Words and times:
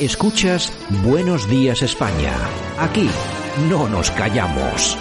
Escuchas 0.00 0.72
Buenos 1.04 1.48
Días 1.48 1.82
España. 1.82 2.32
Aquí 2.78 3.10
no 3.68 3.88
nos 3.88 4.12
callamos. 4.12 4.96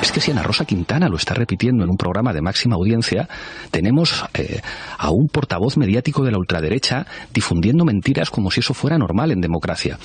Es 0.00 0.10
que 0.10 0.22
si 0.22 0.30
Ana 0.30 0.42
Rosa 0.42 0.64
Quintana 0.64 1.10
lo 1.10 1.16
está 1.16 1.34
repitiendo 1.34 1.84
en 1.84 1.90
un 1.90 1.98
programa 1.98 2.32
de 2.32 2.40
máxima 2.40 2.76
audiencia, 2.76 3.28
tenemos 3.70 4.24
eh, 4.32 4.62
a 4.96 5.10
un 5.10 5.28
portavoz 5.28 5.76
mediático 5.76 6.24
de 6.24 6.30
la 6.30 6.38
ultraderecha 6.38 7.06
difundiendo 7.34 7.84
mentiras 7.84 8.30
como 8.30 8.50
si 8.50 8.60
eso 8.60 8.72
fuera 8.72 8.96
normal 8.96 9.32
en 9.32 9.42
democracia. 9.42 9.98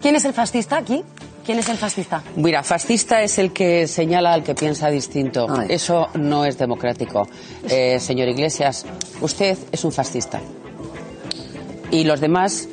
¿Quién 0.00 0.14
es 0.14 0.24
el 0.24 0.32
fascista 0.32 0.76
aquí? 0.76 1.02
¿Quién 1.44 1.58
es 1.58 1.68
el 1.68 1.76
fascista? 1.76 2.22
Mira, 2.36 2.62
fascista 2.62 3.20
es 3.22 3.36
el 3.40 3.52
que 3.52 3.88
señala 3.88 4.32
al 4.32 4.44
que 4.44 4.54
piensa 4.54 4.90
distinto. 4.90 5.48
Ay. 5.50 5.66
Eso 5.70 6.06
no 6.14 6.44
es 6.44 6.56
democrático. 6.56 7.28
Eh, 7.68 7.98
señor 7.98 8.28
Iglesias, 8.28 8.86
usted 9.20 9.58
es 9.72 9.84
un 9.84 9.90
fascista. 9.90 10.40
Y 11.92 12.04
los 12.04 12.20
demás, 12.22 12.70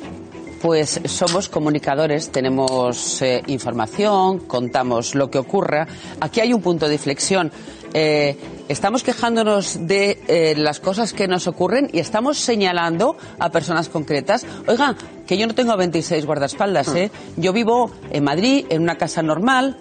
pues 0.62 0.98
somos 1.04 1.50
comunicadores, 1.50 2.32
tenemos 2.32 3.20
eh, 3.20 3.42
información, 3.48 4.38
contamos 4.38 5.14
lo 5.14 5.30
que 5.30 5.36
ocurra. 5.36 5.86
Aquí 6.22 6.40
hay 6.40 6.54
un 6.54 6.62
punto 6.62 6.88
de 6.88 6.94
inflexión. 6.94 7.52
Eh, 7.92 8.34
estamos 8.70 9.02
quejándonos 9.02 9.86
de 9.86 10.22
eh, 10.26 10.54
las 10.56 10.80
cosas 10.80 11.12
que 11.12 11.28
nos 11.28 11.46
ocurren 11.48 11.90
y 11.92 11.98
estamos 11.98 12.38
señalando 12.38 13.18
a 13.38 13.50
personas 13.50 13.90
concretas. 13.90 14.46
Oiga, 14.66 14.96
que 15.26 15.36
yo 15.36 15.46
no 15.46 15.54
tengo 15.54 15.76
26 15.76 16.24
guardaespaldas, 16.24 16.94
¿eh? 16.94 17.10
Yo 17.36 17.52
vivo 17.52 17.90
en 18.10 18.24
Madrid, 18.24 18.64
en 18.70 18.80
una 18.80 18.96
casa 18.96 19.22
normal, 19.22 19.76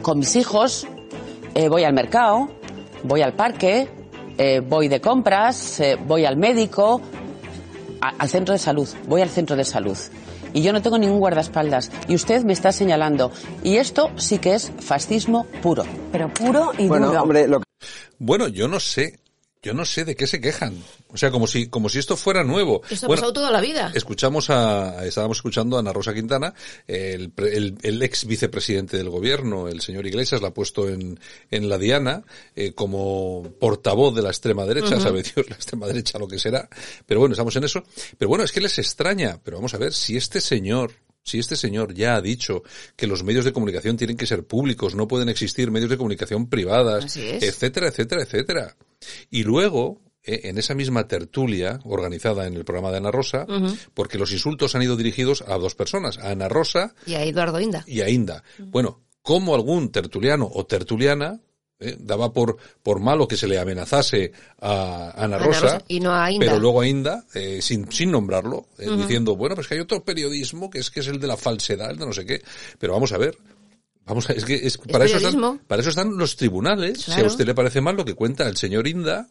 con 0.00 0.20
mis 0.20 0.36
hijos, 0.36 0.86
voy 1.68 1.82
al 1.82 1.92
mercado, 1.92 2.48
voy 3.02 3.22
al 3.22 3.32
parque, 3.32 3.88
voy 4.68 4.86
de 4.86 5.00
compras, 5.00 5.82
voy 6.06 6.24
al 6.24 6.36
médico, 6.36 7.00
a- 8.00 8.08
al 8.18 8.28
centro 8.28 8.52
de 8.52 8.58
salud, 8.58 8.88
voy 9.08 9.22
al 9.22 9.28
centro 9.30 9.56
de 9.56 9.64
salud. 9.64 9.96
Y 10.52 10.62
yo 10.62 10.72
no 10.72 10.82
tengo 10.82 10.98
ningún 10.98 11.20
guardaespaldas. 11.20 11.90
Y 12.08 12.14
usted 12.16 12.42
me 12.44 12.52
está 12.52 12.72
señalando. 12.72 13.30
Y 13.62 13.76
esto 13.76 14.10
sí 14.16 14.38
que 14.38 14.54
es 14.54 14.72
fascismo 14.80 15.46
puro. 15.62 15.84
Pero 16.10 16.28
puro 16.32 16.72
y 16.76 16.88
Bueno, 16.88 17.06
duro. 17.08 17.22
hombre, 17.22 17.46
lo 17.46 17.62
Bueno, 18.18 18.48
yo 18.48 18.66
no 18.68 18.80
sé. 18.80 19.20
Yo 19.62 19.74
no 19.74 19.84
sé 19.84 20.06
de 20.06 20.16
qué 20.16 20.26
se 20.26 20.40
quejan. 20.40 20.82
O 21.08 21.18
sea, 21.18 21.30
como 21.30 21.46
si, 21.46 21.68
como 21.68 21.90
si 21.90 21.98
esto 21.98 22.16
fuera 22.16 22.42
nuevo. 22.42 22.80
Esto 22.88 23.04
ha 23.04 23.08
Bueno, 23.08 23.20
pasado 23.20 23.32
toda 23.34 23.50
la 23.50 23.60
vida. 23.60 23.92
Escuchamos 23.94 24.48
a, 24.48 25.04
estábamos 25.04 25.36
escuchando 25.36 25.76
a 25.76 25.80
Ana 25.80 25.92
Rosa 25.92 26.14
Quintana, 26.14 26.54
el, 26.86 27.30
el, 27.36 27.76
el 27.82 28.02
ex 28.02 28.24
vicepresidente 28.24 28.96
del 28.96 29.10
gobierno, 29.10 29.68
el 29.68 29.82
señor 29.82 30.06
Iglesias, 30.06 30.40
la 30.40 30.48
ha 30.48 30.54
puesto 30.54 30.88
en, 30.88 31.20
en 31.50 31.68
la 31.68 31.76
diana, 31.76 32.22
eh, 32.56 32.72
como 32.72 33.52
portavoz 33.60 34.14
de 34.14 34.22
la 34.22 34.30
extrema 34.30 34.64
derecha, 34.64 34.98
sabe 34.98 35.22
Dios 35.22 35.50
la 35.50 35.56
extrema 35.56 35.86
derecha 35.86 36.18
lo 36.18 36.26
que 36.26 36.38
será. 36.38 36.66
Pero 37.04 37.20
bueno, 37.20 37.34
estamos 37.34 37.54
en 37.56 37.64
eso. 37.64 37.82
Pero 38.16 38.30
bueno, 38.30 38.44
es 38.44 38.52
que 38.52 38.62
les 38.62 38.78
extraña. 38.78 39.38
Pero 39.44 39.58
vamos 39.58 39.74
a 39.74 39.78
ver, 39.78 39.92
si 39.92 40.16
este 40.16 40.40
señor, 40.40 40.92
si 41.22 41.38
este 41.38 41.56
señor 41.56 41.94
ya 41.94 42.16
ha 42.16 42.20
dicho 42.20 42.62
que 42.96 43.06
los 43.06 43.22
medios 43.22 43.44
de 43.44 43.52
comunicación 43.52 43.96
tienen 43.96 44.16
que 44.16 44.26
ser 44.26 44.46
públicos, 44.46 44.94
no 44.94 45.08
pueden 45.08 45.28
existir 45.28 45.70
medios 45.70 45.90
de 45.90 45.96
comunicación 45.96 46.48
privadas, 46.48 47.16
etcétera, 47.16 47.88
etcétera, 47.88 48.22
etcétera. 48.22 48.76
Y 49.30 49.44
luego, 49.44 50.00
eh, 50.22 50.40
en 50.44 50.58
esa 50.58 50.74
misma 50.74 51.06
tertulia 51.08 51.80
organizada 51.84 52.46
en 52.46 52.54
el 52.54 52.64
programa 52.64 52.90
de 52.90 52.98
Ana 52.98 53.10
Rosa, 53.10 53.46
porque 53.94 54.18
los 54.18 54.32
insultos 54.32 54.74
han 54.74 54.82
ido 54.82 54.96
dirigidos 54.96 55.42
a 55.46 55.56
dos 55.58 55.74
personas, 55.74 56.18
a 56.18 56.30
Ana 56.30 56.48
Rosa 56.48 56.94
Y 57.06 57.14
a 57.14 57.24
Eduardo 57.24 57.60
Inda. 57.60 57.84
y 57.86 58.00
a 58.00 58.08
Inda. 58.08 58.42
Bueno, 58.58 59.02
como 59.22 59.54
algún 59.54 59.92
tertuliano 59.92 60.48
o 60.52 60.66
tertuliana 60.66 61.40
eh, 61.80 61.96
daba 61.98 62.32
por, 62.32 62.56
por 62.82 63.00
malo 63.00 63.26
que 63.26 63.36
se 63.36 63.48
le 63.48 63.58
amenazase 63.58 64.32
a 64.60 65.12
Ana 65.16 65.36
Ana 65.36 65.38
Rosa, 65.38 65.60
Rosa, 65.60 65.82
y 65.88 65.98
no 65.98 66.14
a 66.14 66.30
Inda. 66.30 66.46
pero 66.46 66.60
luego 66.60 66.82
a 66.82 66.86
Inda, 66.86 67.24
eh, 67.34 67.60
sin, 67.62 67.90
sin 67.90 68.10
nombrarlo, 68.10 68.66
eh, 68.78 68.88
diciendo, 68.96 69.34
bueno, 69.34 69.54
pues 69.54 69.66
que 69.66 69.74
hay 69.74 69.80
otro 69.80 70.04
periodismo 70.04 70.68
que 70.70 70.78
es 70.78 70.90
que 70.90 71.00
es 71.00 71.06
el 71.06 71.18
de 71.18 71.26
la 71.26 71.36
falsedad, 71.36 71.90
el 71.90 71.98
de 71.98 72.06
no 72.06 72.12
sé 72.12 72.26
qué. 72.26 72.42
Pero 72.78 72.92
vamos 72.92 73.12
a 73.12 73.18
ver. 73.18 73.36
Vamos 74.04 74.28
a, 74.28 74.32
es 74.32 74.44
que 74.44 74.54
es, 74.54 74.76
para, 74.76 75.04
eso 75.04 75.18
están, 75.18 75.58
para 75.66 75.80
eso 75.80 75.90
están 75.90 76.16
los 76.16 76.36
tribunales. 76.36 77.00
Si 77.00 77.20
a 77.20 77.24
usted 77.24 77.46
le 77.46 77.54
parece 77.54 77.80
mal 77.80 77.96
lo 77.96 78.04
que 78.04 78.14
cuenta 78.14 78.48
el 78.48 78.56
señor 78.56 78.88
Inda, 78.88 79.28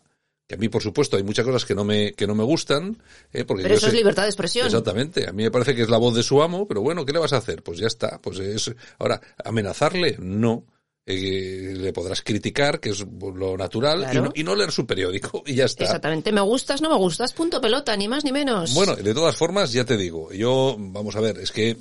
que 0.49 0.55
a 0.55 0.57
mí, 0.57 0.67
por 0.67 0.81
supuesto, 0.81 1.15
hay 1.15 1.21
muchas 1.21 1.45
cosas 1.45 1.63
que 1.63 1.75
no 1.75 1.83
me, 1.83 2.13
que 2.13 2.25
no 2.25 2.33
me 2.33 2.43
gustan, 2.43 2.97
eh, 3.31 3.45
porque 3.45 3.61
Pero 3.61 3.75
eso 3.75 3.85
es 3.85 3.93
libertad 3.93 4.23
de 4.23 4.29
expresión. 4.29 4.65
Exactamente. 4.65 5.29
A 5.29 5.31
mí 5.31 5.43
me 5.43 5.51
parece 5.51 5.75
que 5.75 5.83
es 5.83 5.89
la 5.89 5.99
voz 5.99 6.15
de 6.15 6.23
su 6.23 6.41
amo, 6.41 6.67
pero 6.67 6.81
bueno, 6.81 7.05
¿qué 7.05 7.13
le 7.13 7.19
vas 7.19 7.33
a 7.33 7.37
hacer? 7.37 7.61
Pues 7.61 7.77
ya 7.77 7.85
está. 7.85 8.19
Pues 8.19 8.39
es, 8.39 8.73
ahora, 8.97 9.21
amenazarle, 9.45 10.15
no. 10.17 10.65
Eh, 11.11 11.73
le 11.75 11.91
podrás 11.91 12.21
criticar, 12.21 12.79
que 12.79 12.89
es 12.89 12.99
lo 12.99 13.57
natural, 13.57 14.01
Claro. 14.01 14.19
y, 14.19 14.21
no, 14.21 14.31
y 14.35 14.43
no 14.43 14.55
leer 14.55 14.71
su 14.71 14.85
periódico, 14.85 15.41
y 15.47 15.55
ya 15.55 15.65
está. 15.65 15.85
Exactamente. 15.85 16.31
Me 16.31 16.41
gustas, 16.41 16.83
no 16.83 16.89
me 16.89 16.95
gustas. 16.97 17.33
Punto 17.33 17.59
pelota, 17.59 17.97
ni 17.97 18.07
más 18.07 18.23
ni 18.23 18.31
menos. 18.31 18.75
Bueno, 18.75 18.95
de 18.95 19.13
todas 19.15 19.35
formas, 19.35 19.73
ya 19.73 19.85
te 19.85 19.97
digo, 19.97 20.31
yo, 20.31 20.75
vamos 20.77 21.15
a 21.15 21.19
ver, 21.19 21.39
es 21.39 21.51
que, 21.51 21.75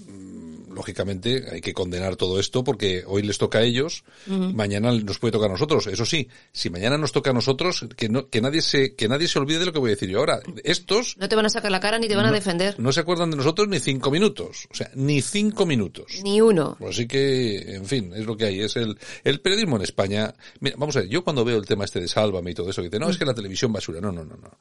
lógicamente, 0.79 1.45
hay 1.53 1.61
que 1.61 1.75
condenar 1.75 2.17
todo 2.17 2.39
esto 2.41 2.65
porque 2.65 3.03
hoy 3.07 3.23
les 3.23 3.37
toca 3.37 3.59
a 3.59 3.63
ellos, 3.63 4.05
mañana 4.27 4.93
nos 4.93 5.19
puede 5.19 5.33
tocar 5.33 5.51
a 5.51 5.53
nosotros. 5.53 5.87
Eso 5.89 6.07
sí, 6.07 6.29
si 6.53 6.71
mañana 6.71 6.97
nos 6.97 7.13
toca 7.13 7.31
a 7.31 7.33
nosotros, 7.35 7.85
que 7.97 8.09
no, 8.09 8.29
que 8.31 8.41
nadie 8.41 8.63
se, 8.63 8.95
que 8.95 9.09
nadie 9.09 9.29
se 9.29 9.39
olvide 9.39 9.59
de 9.59 9.67
lo 9.67 9.73
que 9.73 9.79
voy 9.81 9.91
a 9.91 9.95
decir 9.95 10.09
yo 10.09 10.21
ahora. 10.21 10.41
Estos 10.65 11.17
No 11.19 11.29
te 11.29 11.37
van 11.37 11.47
a 11.47 11.51
sacar 11.51 11.71
la 11.71 11.81
cara 11.81 11.99
ni 11.99 12.09
te 12.09 12.17
van 12.17 12.27
a 12.27 12.33
defender. 12.33 12.77
no 12.79 12.93
se 12.93 13.01
acuerdan 13.01 13.31
de 13.31 13.37
nosotros 13.37 13.69
ni 13.69 13.81
cinco 13.81 14.11
minutos. 14.11 14.67
O 14.71 14.75
sea, 14.75 14.91
ni 14.95 15.21
cinco 15.21 15.67
minutos. 15.67 16.21
Ni 16.23 16.41
uno. 16.41 16.79
Así 16.89 17.07
que, 17.07 17.75
en 17.75 17.85
fin, 17.87 18.13
es 18.15 18.25
lo 18.25 18.37
que 18.37 18.45
hay. 18.47 18.61
Es 18.61 18.77
el, 18.77 18.97
el 19.25 19.41
periodismo 19.41 19.77
en 19.77 19.83
España. 19.83 20.33
Mira, 20.61 20.77
vamos 20.79 20.97
a 20.97 21.01
ver, 21.01 21.09
yo 21.09 21.25
cuando 21.25 21.45
veo 21.45 21.59
el 21.59 21.67
tema 21.67 21.85
este 21.85 22.01
de 22.01 22.07
Sálvame 22.09 22.53
y 22.53 22.55
todo 22.55 22.71
eso, 22.71 22.81
que 22.83 22.89
dice, 22.89 23.01
no, 23.01 23.11
es 23.11 23.19
que 23.19 23.25
la 23.25 23.35
televisión 23.35 23.73
basura. 23.73 24.01
No, 24.01 24.13
no, 24.13 24.25
no, 24.25 24.37
no. 24.37 24.59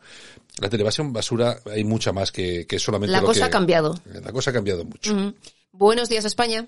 La 0.59 0.69
televisión 0.69 1.13
basura 1.13 1.59
hay 1.71 1.83
mucha 1.83 2.11
más 2.11 2.31
que, 2.31 2.65
que 2.65 2.79
solamente 2.79 3.11
La 3.11 3.21
lo 3.21 3.27
cosa 3.27 3.41
que- 3.41 3.45
ha 3.45 3.49
cambiado. 3.51 3.99
La 4.23 4.31
cosa 4.31 4.49
ha 4.49 4.53
cambiado 4.53 4.83
mucho. 4.83 5.33
Buenos 5.79 6.09
días, 6.09 6.25
España. 6.25 6.65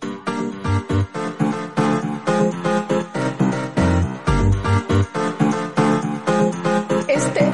Este. 7.08 7.52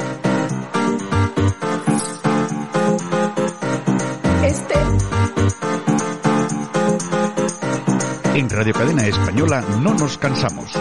Este. 4.44 4.74
En 8.34 8.50
Radio 8.50 8.74
Cadena 8.74 9.06
Española 9.06 9.62
no 9.80 9.94
nos 9.94 10.18
cansamos. 10.18 10.72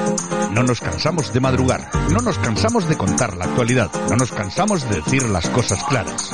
No 0.56 0.64
nos 0.64 0.80
cansamos 0.80 1.34
de 1.34 1.42
madrugar. 1.42 1.90
No 2.12 2.20
nos 2.20 2.40
cansamos 2.40 2.88
de 2.88 2.96
contar 2.96 3.36
la 3.36 3.44
actualidad. 3.44 3.92
No 4.10 4.16
nos 4.16 4.32
cansamos 4.32 4.90
de 4.90 5.02
decir 5.02 5.24
las 5.28 5.50
cosas 5.50 5.84
claras. 5.84 6.32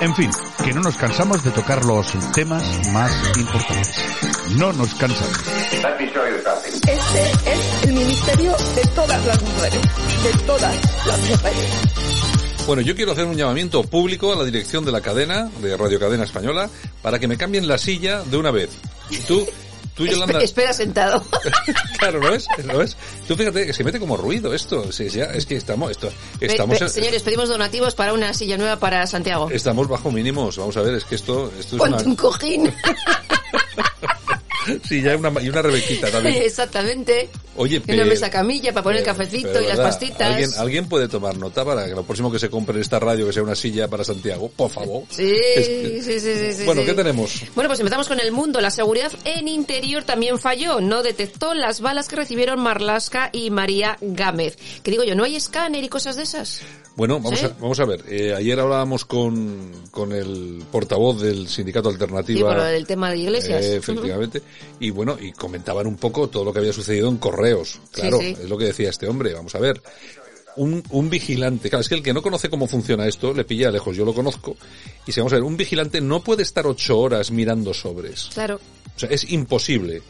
En 0.00 0.12
fin, 0.16 0.28
que 0.64 0.72
no 0.72 0.80
nos 0.80 0.96
cansamos 0.96 1.44
de 1.44 1.52
tocar 1.52 1.84
los 1.84 2.12
temas 2.32 2.64
más 2.92 3.12
importantes. 3.38 3.94
No 4.56 4.72
nos 4.72 4.92
cansamos. 4.94 5.38
Este 6.88 7.20
es 7.46 7.84
el 7.84 7.92
ministerio 7.92 8.56
de 8.74 8.82
todas 8.92 9.24
las 9.24 9.40
mujeres. 9.40 9.80
De 10.24 10.44
todas 10.44 11.06
las 11.06 11.30
mujeres. 11.30 11.70
Bueno, 12.66 12.82
yo 12.82 12.96
quiero 12.96 13.12
hacer 13.12 13.24
un 13.24 13.36
llamamiento 13.36 13.84
público 13.84 14.32
a 14.32 14.36
la 14.36 14.44
dirección 14.44 14.84
de 14.84 14.90
la 14.90 15.00
cadena, 15.00 15.48
de 15.62 15.76
Radio 15.76 16.00
Cadena 16.00 16.24
Española, 16.24 16.68
para 17.02 17.20
que 17.20 17.28
me 17.28 17.36
cambien 17.36 17.68
la 17.68 17.78
silla 17.78 18.24
de 18.24 18.36
una 18.36 18.50
vez. 18.50 18.70
Tú, 19.28 19.46
tú, 20.06 20.12
Yolanda... 20.12 20.38
Espe- 20.38 20.44
espera 20.44 20.72
sentado. 20.72 21.24
Claro, 21.98 22.18
¿no 22.20 22.34
es? 22.34 22.46
¿No 22.64 22.80
es? 22.80 22.96
Tú 23.28 23.36
fíjate, 23.36 23.68
es 23.68 23.76
que 23.76 23.84
mete 23.84 24.00
como 24.00 24.16
ruido 24.16 24.54
esto. 24.54 24.90
Sí, 24.90 25.08
ya, 25.10 25.24
es 25.26 25.44
que 25.44 25.56
estamos, 25.56 25.90
esto, 25.90 26.10
Pe- 26.38 26.46
estamos, 26.46 26.78
pe- 26.78 26.84
en- 26.84 26.90
señores, 26.90 27.22
pedimos 27.22 27.48
donativos 27.48 27.94
para 27.94 28.12
una 28.14 28.32
silla 28.32 28.56
nueva 28.56 28.76
para 28.78 29.06
Santiago. 29.06 29.50
estamos 29.50 29.86
bajo 29.88 30.10
mínimos. 30.10 30.56
Vamos 30.56 30.76
a 30.78 30.80
ver, 30.82 30.94
es 30.94 31.04
que 31.04 31.14
esto, 31.16 31.52
esto 31.58 31.76
es 31.76 31.82
Ponte 31.82 32.04
un 32.04 32.10
una, 32.12 32.16
cojín. 32.16 32.72
sí, 34.88 35.02
ya 35.02 35.10
hay 35.12 35.16
una, 35.16 35.40
y 35.42 35.48
una 35.48 35.62
rebequita 35.62 36.10
también. 36.12 36.42
Exactamente. 36.42 37.28
Oye, 37.56 37.82
una 37.88 38.04
mesa 38.04 38.30
camilla 38.30 38.72
para 38.72 38.84
poner 38.84 39.00
el 39.00 39.04
cafecito 39.04 39.48
pero 39.52 39.60
y 39.64 39.68
las 39.68 39.76
verdad, 39.76 39.90
pastitas. 39.90 40.30
¿alguien, 40.30 40.50
alguien 40.56 40.88
puede 40.88 41.08
tomar 41.08 41.36
nota 41.36 41.64
para 41.64 41.84
que 41.86 41.90
lo 41.92 42.04
próximo 42.04 42.30
que 42.30 42.38
se 42.38 42.48
compre 42.48 42.76
en 42.76 42.80
esta 42.82 42.98
radio 42.98 43.26
que 43.26 43.32
sea 43.32 43.42
una 43.42 43.54
silla 43.54 43.88
para 43.88 44.04
Santiago, 44.04 44.50
por 44.54 44.70
favor. 44.70 45.02
Sí, 45.10 45.34
Es 45.56 45.68
que- 45.68 46.00
sí, 46.02 46.20
sí, 46.20 46.20
sí, 46.20 46.52
sí, 46.54 46.64
Bueno, 46.64 46.80
sí. 46.82 46.86
¿qué 46.86 46.94
tenemos? 46.94 47.42
Bueno, 47.54 47.68
pues 47.68 47.80
empezamos 47.80 48.08
con 48.08 48.20
el 48.20 48.32
mundo. 48.32 48.60
La 48.60 48.70
seguridad 48.70 49.12
en 49.24 49.48
interior 49.48 50.04
también 50.04 50.38
falló. 50.38 50.80
No 50.80 51.02
detectó 51.02 51.52
las 51.54 51.80
balas 51.80 52.08
que 52.08 52.16
recibieron 52.16 52.60
Marlaska 52.60 53.30
y 53.32 53.50
María 53.50 53.98
Gámez. 54.00 54.56
Que 54.82 54.90
digo 54.90 55.04
yo, 55.04 55.14
¿no 55.14 55.24
hay 55.24 55.36
escáner 55.36 55.84
y 55.84 55.88
cosas 55.88 56.16
de 56.16 56.22
esas? 56.22 56.62
Bueno, 57.00 57.18
vamos, 57.18 57.40
¿Sí? 57.40 57.46
a, 57.46 57.56
vamos 57.58 57.80
a 57.80 57.86
ver. 57.86 58.04
Eh, 58.10 58.34
ayer 58.36 58.60
hablábamos 58.60 59.06
con, 59.06 59.72
con 59.90 60.12
el 60.12 60.62
portavoz 60.70 61.22
del 61.22 61.48
sindicato 61.48 61.88
Alternativa. 61.88 62.68
del 62.68 62.86
tema 62.86 63.10
de 63.10 63.16
iglesias. 63.16 63.64
Eh, 63.64 63.76
efectivamente. 63.76 64.42
Y 64.80 64.90
bueno, 64.90 65.16
y 65.18 65.32
comentaban 65.32 65.86
un 65.86 65.96
poco 65.96 66.28
todo 66.28 66.44
lo 66.44 66.52
que 66.52 66.58
había 66.58 66.74
sucedido 66.74 67.08
en 67.08 67.16
correos. 67.16 67.80
Claro, 67.90 68.18
sí. 68.20 68.36
es 68.38 68.50
lo 68.50 68.58
que 68.58 68.66
decía 68.66 68.90
este 68.90 69.08
hombre. 69.08 69.32
Vamos 69.32 69.54
a 69.54 69.60
ver. 69.60 69.80
Un, 70.56 70.82
un 70.90 71.08
vigilante, 71.08 71.70
claro, 71.70 71.80
es 71.80 71.88
que 71.88 71.94
el 71.94 72.02
que 72.02 72.12
no 72.12 72.20
conoce 72.20 72.50
cómo 72.50 72.66
funciona 72.66 73.08
esto, 73.08 73.32
le 73.32 73.44
pilla 73.44 73.70
lejos, 73.70 73.96
yo 73.96 74.04
lo 74.04 74.12
conozco. 74.12 74.58
Y 75.06 75.12
si 75.12 75.20
vamos 75.20 75.32
a 75.32 75.36
ver, 75.36 75.44
un 75.44 75.56
vigilante 75.56 76.02
no 76.02 76.22
puede 76.22 76.42
estar 76.42 76.66
ocho 76.66 76.98
horas 76.98 77.30
mirando 77.30 77.72
sobres. 77.72 78.28
Claro. 78.34 78.60
O 78.94 78.98
sea, 79.00 79.08
es 79.08 79.30
imposible. 79.32 80.02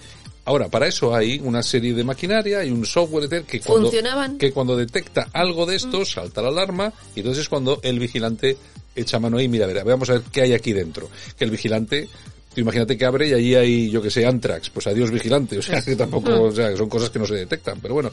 Ahora, 0.44 0.68
para 0.68 0.86
eso 0.86 1.14
hay 1.14 1.40
una 1.42 1.62
serie 1.62 1.94
de 1.94 2.02
maquinaria 2.02 2.64
y 2.64 2.70
un 2.70 2.84
software 2.86 3.44
que 3.44 3.60
cuando, 3.60 3.90
que 4.38 4.52
cuando 4.52 4.76
detecta 4.76 5.28
algo 5.32 5.66
de 5.66 5.76
esto, 5.76 6.04
salta 6.04 6.42
la 6.42 6.48
alarma 6.48 6.92
y 7.14 7.20
entonces 7.20 7.42
es 7.42 7.48
cuando 7.48 7.78
el 7.82 7.98
vigilante 7.98 8.56
echa 8.94 9.18
mano 9.18 9.38
ahí, 9.38 9.48
mira, 9.48 9.66
a 9.66 9.68
ver, 9.68 9.84
vamos 9.84 10.10
a 10.10 10.14
ver 10.14 10.22
qué 10.32 10.42
hay 10.42 10.52
aquí 10.54 10.72
dentro. 10.72 11.08
Que 11.36 11.44
el 11.44 11.50
vigilante, 11.50 12.08
tú 12.54 12.60
imagínate 12.60 12.98
que 12.98 13.04
abre 13.04 13.28
y 13.28 13.32
allí 13.32 13.54
hay, 13.54 13.90
yo 13.90 14.02
que 14.02 14.10
sé, 14.10 14.26
Antrax, 14.26 14.70
pues 14.70 14.86
adiós 14.86 15.10
vigilante, 15.10 15.58
o 15.58 15.62
sea, 15.62 15.80
que 15.82 15.94
tampoco, 15.96 16.42
o 16.42 16.52
sea, 16.52 16.70
que 16.70 16.76
son 16.76 16.88
cosas 16.88 17.10
que 17.10 17.18
no 17.18 17.26
se 17.26 17.34
detectan, 17.34 17.78
pero 17.80 17.94
bueno. 17.94 18.10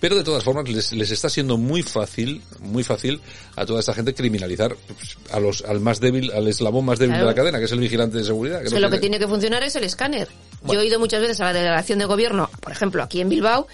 Pero 0.00 0.14
de 0.16 0.24
todas 0.24 0.44
formas 0.44 0.68
les, 0.68 0.92
les 0.92 1.10
está 1.10 1.28
siendo 1.30 1.56
muy 1.56 1.82
fácil, 1.82 2.42
muy 2.60 2.84
fácil 2.84 3.20
a 3.56 3.64
toda 3.64 3.80
esta 3.80 3.94
gente 3.94 4.14
criminalizar 4.14 4.76
pues, 4.86 5.16
a 5.30 5.40
los, 5.40 5.62
al 5.64 5.80
más 5.80 6.00
débil, 6.00 6.30
al 6.32 6.46
eslabón 6.48 6.84
más 6.84 6.98
débil 6.98 7.14
Claro. 7.14 7.26
de 7.26 7.30
la 7.32 7.34
cadena, 7.34 7.58
que 7.58 7.64
es 7.64 7.72
el 7.72 7.80
vigilante 7.80 8.18
de 8.18 8.24
seguridad. 8.24 8.62
Es 8.64 8.70
no 8.72 8.76
que 8.76 8.80
lo 8.80 8.90
que 8.90 8.98
tiene- 8.98 9.18
que 9.18 9.26
funcionar 9.28 9.62
es 9.62 9.74
el 9.76 9.84
escáner. 9.84 10.28
Yo 10.66 10.80
he 10.80 10.86
ido 10.86 10.98
muchas 10.98 11.20
veces 11.20 11.40
a 11.40 11.44
la 11.46 11.52
delegación 11.54 11.98
de 11.98 12.04
gobierno, 12.06 12.50
por 12.60 12.72
ejemplo, 12.72 13.02
aquí 13.02 13.20
en 13.20 13.28
Bilbao. 13.28 13.66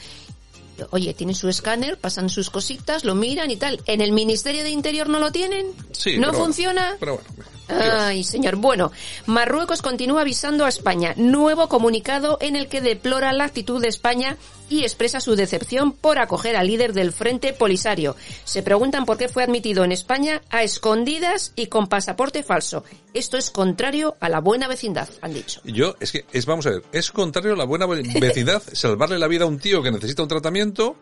Oye, 0.91 1.15
tienen 1.15 1.35
su 1.37 1.49
escáner, 1.49 1.97
pasan 1.99 2.29
sus 2.29 2.51
cositas, 2.51 3.05
lo 3.05 3.15
miran 3.15 3.51
y 3.51 3.57
tal. 3.57 3.81
¿En 3.87 4.01
el 4.01 4.11
Ministerio 4.13 4.65
de 4.65 4.71
Interior 4.71 5.09
no 5.09 5.21
lo 5.21 5.31
tienen? 5.31 5.67
Sí, 5.93 6.17
¿No 6.19 6.31
pero 6.31 6.45
funciona? 6.45 6.97
pero 6.99 7.17
bueno. 7.17 7.52
Ay, 7.81 8.25
señor. 8.25 8.57
Bueno, 8.57 8.93
Marruecos 9.27 9.83
continúa 9.83 10.21
avisando 10.23 10.65
a 10.65 10.69
España. 10.69 11.15
Nuevo 11.17 11.69
comunicado 11.69 12.39
en 12.41 12.57
el 12.57 12.69
que 12.69 12.81
deplora 12.81 13.33
la 13.33 13.45
actitud 13.45 13.81
de 13.81 13.89
España 13.89 14.37
y 14.69 14.83
expresa 14.85 15.21
su 15.21 15.35
decepción 15.37 15.93
por 15.93 16.19
acoger 16.19 16.57
al 16.57 16.67
líder 16.67 16.93
del 16.93 17.13
Frente 17.13 17.53
Polisario. 17.53 18.17
Se 18.45 18.63
preguntan 18.63 19.05
por 19.05 19.19
qué 19.19 19.29
fue 19.29 19.43
admitido 19.43 19.85
en 19.85 19.93
España 19.93 20.41
a 20.51 20.63
escondidas 20.63 21.53
y 21.57 21.67
con 21.67 21.89
pasaporte 21.89 22.43
falso. 22.43 22.85
Esto 23.15 23.37
es 23.37 23.51
contrario 23.51 24.17
a 24.21 24.29
la 24.29 24.41
buena 24.41 24.69
vecindad, 24.69 25.09
han 25.21 25.35
dicho. 25.35 25.61
Yo, 25.65 25.95
es 26.01 26.13
que, 26.13 26.25
es, 26.33 26.47
vamos 26.47 26.67
a 26.67 26.71
ver, 26.71 26.83
es 26.93 27.11
contrario 27.11 27.53
a 27.53 27.57
la 27.57 27.65
buena 27.65 27.87
vecindad 27.87 28.63
salvarle 28.73 29.19
la 29.19 29.29
vida 29.29 29.45
a 29.45 29.49
un 29.49 29.59
tío 29.59 29.83
que 29.83 29.91
necesita 29.91 30.23
un 30.23 30.29
tratamiento. 30.29 30.97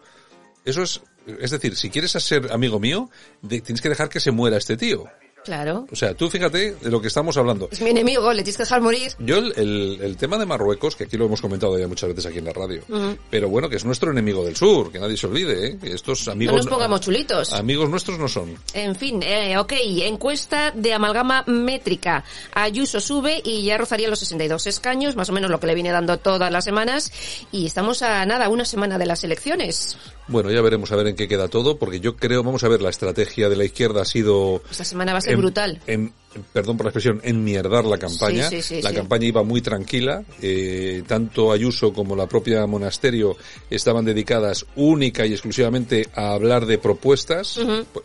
Eso 0.64 0.82
es, 0.82 1.00
es 1.40 1.50
decir, 1.52 1.76
si 1.76 1.90
quieres 1.90 2.10
ser 2.10 2.52
amigo 2.52 2.80
mío, 2.80 3.08
de- 3.40 3.60
tienes 3.60 3.80
que 3.80 3.88
dejar 3.88 4.08
que 4.08 4.20
se 4.20 4.30
muera 4.30 4.56
este 4.56 4.76
tío. 4.76 5.04
Claro. 5.44 5.86
O 5.90 5.96
sea, 5.96 6.14
tú 6.14 6.28
fíjate 6.28 6.74
de 6.80 6.90
lo 6.90 7.00
que 7.00 7.08
estamos 7.08 7.36
hablando. 7.36 7.68
Es 7.72 7.80
mi 7.80 7.90
enemigo, 7.90 8.32
le 8.32 8.42
tienes 8.42 8.56
que 8.56 8.62
dejar 8.64 8.80
morir. 8.80 9.12
Yo 9.18 9.38
el, 9.38 9.52
el- 9.56 9.98
el 10.02 10.16
tema 10.16 10.36
de 10.38 10.46
Marruecos, 10.46 10.96
que 10.96 11.04
aquí 11.04 11.16
lo 11.16 11.24
hemos 11.26 11.40
comentado 11.40 11.78
ya 11.78 11.88
muchas 11.88 12.08
veces 12.10 12.26
aquí 12.26 12.38
en 12.38 12.44
la 12.44 12.52
radio, 12.52 12.82
Ujú. 12.88 13.16
pero 13.30 13.48
bueno, 13.48 13.68
que 13.68 13.76
es 13.76 13.84
nuestro 13.84 14.10
enemigo 14.10 14.44
del 14.44 14.56
sur, 14.56 14.92
que 14.92 14.98
nadie 14.98 15.16
se 15.16 15.26
olvide, 15.26 15.66
¿eh? 15.68 15.78
Que 15.82 15.92
estos 15.92 16.28
amigos... 16.28 16.52
No 16.54 16.58
nos 16.58 16.66
pongamos 16.68 17.00
chulitos. 17.00 17.52
Amigos 17.52 17.88
nuestros 17.88 18.18
no 18.18 18.28
son. 18.28 18.54
En 18.74 18.94
fin, 18.94 19.22
eh, 19.22 19.56
ok, 19.58 19.72
encuesta 20.02 20.72
de 20.74 20.92
amalgama 20.92 21.44
métrica. 21.46 22.24
Ayuso 22.54 23.00
sube 23.00 23.40
y 23.44 23.62
ya 23.64 23.78
rozaría 23.78 24.08
los 24.08 24.18
62 24.18 24.66
escaños, 24.66 25.16
más 25.16 25.30
o 25.30 25.32
menos 25.32 25.50
lo 25.50 25.58
que 25.60 25.66
le 25.66 25.74
viene 25.74 25.90
dando 25.90 26.18
todas 26.18 26.52
las 26.52 26.64
semanas. 26.64 27.12
Y 27.52 27.66
estamos 27.66 28.02
a 28.02 28.24
nada, 28.26 28.48
una 28.48 28.64
semana 28.64 28.98
de 28.98 29.06
las 29.06 29.24
elecciones. 29.24 29.96
Bueno, 30.28 30.50
ya 30.52 30.60
veremos 30.62 30.92
a 30.92 30.96
ver 30.96 31.08
en 31.08 31.16
qué 31.16 31.26
queda 31.26 31.48
todo, 31.48 31.76
porque 31.78 31.98
yo 31.98 32.14
creo, 32.16 32.44
vamos 32.44 32.62
a 32.62 32.68
ver, 32.68 32.82
la 32.82 32.90
estrategia 32.90 33.48
de 33.48 33.56
la 33.56 33.64
izquierda 33.64 34.02
ha 34.02 34.04
sido... 34.04 34.62
Esta 34.70 34.84
semana 34.84 35.12
va 35.12 35.18
a 35.18 35.20
ser 35.22 35.29
en- 35.32 35.38
brutal. 35.38 35.80
en- 35.86 36.12
perdón 36.52 36.76
por 36.76 36.86
la 36.86 36.90
expresión, 36.90 37.20
enmierdar 37.24 37.84
la 37.84 37.98
campaña. 37.98 38.48
Sí, 38.48 38.62
sí, 38.62 38.76
sí, 38.76 38.82
la 38.82 38.92
campaña 38.94 39.26
iba 39.26 39.42
muy 39.42 39.60
tranquila. 39.60 40.22
eh, 40.40 41.02
tanto 41.06 41.50
Ayuso 41.50 41.92
como 41.92 42.14
la 42.14 42.28
propia 42.28 42.64
Monasterio 42.66 43.36
estaban 43.68 44.04
dedicadas 44.04 44.64
única 44.76 45.26
y 45.26 45.32
exclusivamente 45.32 46.08
a 46.14 46.32
hablar 46.32 46.66
de 46.66 46.78
propuestas. 46.78 47.58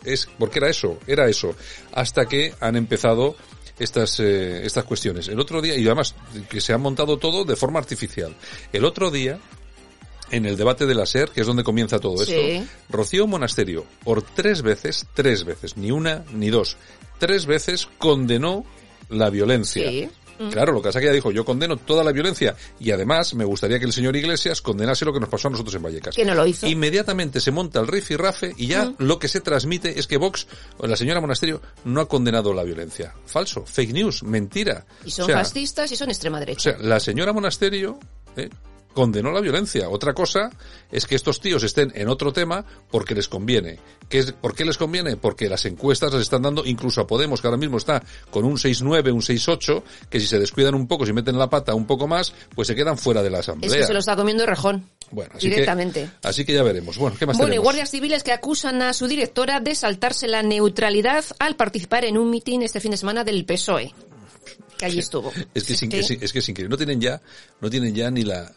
Es, 0.04 0.28
porque 0.38 0.58
era 0.58 0.68
eso, 0.68 0.98
era 1.06 1.28
eso. 1.28 1.54
Hasta 1.92 2.26
que 2.26 2.52
han 2.60 2.74
empezado 2.74 3.36
estas 3.78 4.18
eh, 4.20 4.66
estas 4.66 4.84
cuestiones. 4.84 5.28
El 5.28 5.38
otro 5.38 5.60
día, 5.62 5.76
y 5.76 5.84
además 5.86 6.14
que 6.48 6.60
se 6.60 6.72
ha 6.72 6.78
montado 6.78 7.18
todo 7.18 7.44
de 7.44 7.54
forma 7.56 7.78
artificial. 7.78 8.34
El 8.72 8.84
otro 8.84 9.10
día, 9.12 9.38
en 10.30 10.46
el 10.46 10.56
debate 10.56 10.86
de 10.86 10.94
la 10.94 11.06
SER, 11.06 11.30
que 11.30 11.40
es 11.40 11.46
donde 11.46 11.64
comienza 11.64 11.98
todo 11.98 12.22
esto. 12.22 12.66
Rocío 12.88 13.26
Monasterio, 13.26 13.84
por 14.04 14.22
tres 14.22 14.62
veces, 14.62 15.06
tres 15.14 15.44
veces, 15.44 15.76
ni 15.76 15.90
una 15.90 16.24
ni 16.32 16.50
dos, 16.50 16.76
tres 17.18 17.46
veces 17.46 17.88
condenó 17.98 18.64
la 19.08 19.30
violencia. 19.30 19.88
Sí. 19.88 20.08
Mm. 20.38 20.50
Claro, 20.50 20.72
lo 20.72 20.82
que 20.82 20.88
pasa 20.88 20.98
es 20.98 21.02
que 21.02 21.06
ella 21.06 21.14
dijo, 21.14 21.30
yo 21.30 21.46
condeno 21.46 21.78
toda 21.78 22.04
la 22.04 22.12
violencia 22.12 22.54
y 22.78 22.90
además 22.90 23.32
me 23.32 23.46
gustaría 23.46 23.78
que 23.78 23.86
el 23.86 23.92
señor 23.94 24.16
Iglesias 24.16 24.60
condenase 24.60 25.06
lo 25.06 25.12
que 25.14 25.20
nos 25.20 25.30
pasó 25.30 25.48
a 25.48 25.50
nosotros 25.52 25.74
en 25.76 25.82
Vallecas. 25.82 26.14
Que 26.14 26.26
no 26.26 26.34
lo 26.34 26.46
hizo. 26.46 26.66
Inmediatamente 26.66 27.40
se 27.40 27.50
monta 27.52 27.80
el 27.80 27.86
riff 27.86 28.10
y 28.10 28.16
rafe 28.16 28.52
y 28.56 28.66
ya 28.66 28.92
lo 28.98 29.18
que 29.18 29.28
se 29.28 29.40
transmite 29.40 29.98
es 29.98 30.06
que 30.06 30.18
Vox, 30.18 30.46
o 30.76 30.86
la 30.86 30.96
señora 30.96 31.22
Monasterio, 31.22 31.62
no 31.84 32.02
ha 32.02 32.08
condenado 32.08 32.52
la 32.52 32.64
violencia. 32.64 33.14
Falso, 33.24 33.64
fake 33.64 33.92
news, 33.94 34.22
mentira. 34.24 34.84
Y 35.06 35.10
son 35.10 35.24
O 35.24 35.26
sea, 35.28 35.38
fascistas 35.38 35.90
y 35.92 35.96
son 35.96 36.10
extrema 36.10 36.36
o 36.36 36.40
derecha. 36.40 36.72
sea, 36.72 36.78
la 36.80 37.00
señora 37.00 37.32
Monasterio 37.32 37.98
eh, 38.36 38.50
condenó 38.96 39.30
la 39.30 39.42
violencia. 39.42 39.90
Otra 39.90 40.14
cosa 40.14 40.50
es 40.90 41.04
que 41.04 41.16
estos 41.16 41.38
tíos 41.38 41.62
estén 41.62 41.92
en 41.94 42.08
otro 42.08 42.32
tema 42.32 42.64
porque 42.90 43.14
les 43.14 43.28
conviene. 43.28 43.78
¿Qué 44.08 44.20
es, 44.20 44.32
¿Por 44.32 44.54
qué 44.54 44.64
les 44.64 44.78
conviene? 44.78 45.18
Porque 45.18 45.50
las 45.50 45.66
encuestas 45.66 46.14
les 46.14 46.22
están 46.22 46.40
dando 46.40 46.64
incluso 46.64 47.02
a 47.02 47.06
Podemos, 47.06 47.42
que 47.42 47.46
ahora 47.46 47.58
mismo 47.58 47.76
está 47.76 48.02
con 48.30 48.46
un 48.46 48.56
6-9, 48.56 49.12
un 49.12 49.20
6-8, 49.20 49.82
que 50.08 50.18
si 50.18 50.26
se 50.26 50.38
descuidan 50.38 50.74
un 50.74 50.88
poco, 50.88 51.04
si 51.04 51.12
meten 51.12 51.38
la 51.38 51.50
pata 51.50 51.74
un 51.74 51.86
poco 51.86 52.08
más, 52.08 52.32
pues 52.54 52.68
se 52.68 52.74
quedan 52.74 52.96
fuera 52.96 53.22
de 53.22 53.28
la 53.28 53.40
asamblea. 53.40 53.70
es 53.70 53.76
que 53.76 53.86
se 53.86 53.92
lo 53.92 53.98
está 53.98 54.16
comiendo 54.16 54.46
Rejón. 54.46 54.88
Bueno, 55.10 55.32
así 55.36 55.50
directamente. 55.50 56.08
Que, 56.22 56.28
así 56.28 56.46
que 56.46 56.54
ya 56.54 56.62
veremos. 56.62 56.96
Bueno, 56.96 57.16
¿qué 57.18 57.26
más 57.26 57.36
Bueno, 57.36 57.48
y 57.48 57.50
tenemos? 57.52 57.64
guardias 57.64 57.90
civiles 57.90 58.22
que 58.22 58.32
acusan 58.32 58.80
a 58.80 58.94
su 58.94 59.08
directora 59.08 59.60
de 59.60 59.74
saltarse 59.74 60.26
la 60.26 60.42
neutralidad 60.42 61.22
al 61.38 61.54
participar 61.56 62.06
en 62.06 62.16
un 62.16 62.30
mitin 62.30 62.62
este 62.62 62.80
fin 62.80 62.92
de 62.92 62.96
semana 62.96 63.24
del 63.24 63.44
PSOE. 63.44 63.92
Que 64.78 64.86
allí 64.86 64.98
estuvo. 64.98 65.32
Es 65.54 65.64
que, 65.64 65.72
es, 65.72 65.78
Sí. 65.78 65.88
es, 65.92 66.10
es 66.10 66.32
que 66.32 66.38
es 66.40 66.48
increíble. 66.48 66.70
No 66.70 66.76
tienen 66.76 67.00
ya, 67.00 67.20
no 67.60 67.70
tienen 67.70 67.94
ya 67.94 68.10
ni 68.10 68.22
la, 68.22 68.52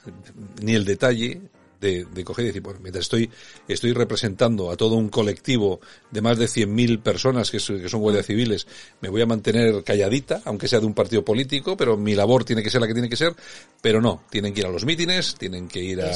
ni 0.61 0.73
el 0.75 0.85
detalle 0.85 1.41
de, 1.79 2.05
de 2.05 2.23
coger 2.23 2.45
y 2.45 2.47
decir, 2.49 2.61
bueno, 2.61 2.79
mientras 2.81 3.03
estoy, 3.03 3.29
estoy 3.67 3.93
representando 3.93 4.71
a 4.71 4.75
todo 4.77 4.95
un 4.95 5.09
colectivo 5.09 5.79
de 6.11 6.21
más 6.21 6.37
de 6.37 6.45
100.000 6.47 7.01
personas 7.01 7.51
que, 7.51 7.59
son- 7.59 7.79
que 7.81 7.87
son 7.89 8.01
guardias 8.01 8.25
civiles, 8.25 8.67
me 9.01 9.09
voy 9.09 9.21
a 9.21 9.25
mantener 9.25 9.83
calladita, 9.83 10.41
aunque 10.45 10.67
sea 10.67 10.79
de 10.79 10.85
un 10.85 10.93
partido 10.93 11.23
político, 11.23 11.77
pero 11.77 11.95
mi 11.97 12.15
labor 12.15 12.43
tiene 12.43 12.63
que 12.63 12.69
ser 12.69 12.81
la 12.81 12.87
que 12.87 12.93
tiene 12.93 13.09
que 13.09 13.15
ser, 13.15 13.33
pero 13.81 14.01
no, 14.01 14.23
tienen 14.29 14.53
que 14.53 14.61
ir 14.61 14.65
a 14.65 14.69
los 14.69 14.85
mítines, 14.85 15.35
tienen 15.35 15.67
que 15.67 15.81
ir 15.81 16.01
a, 16.01 16.09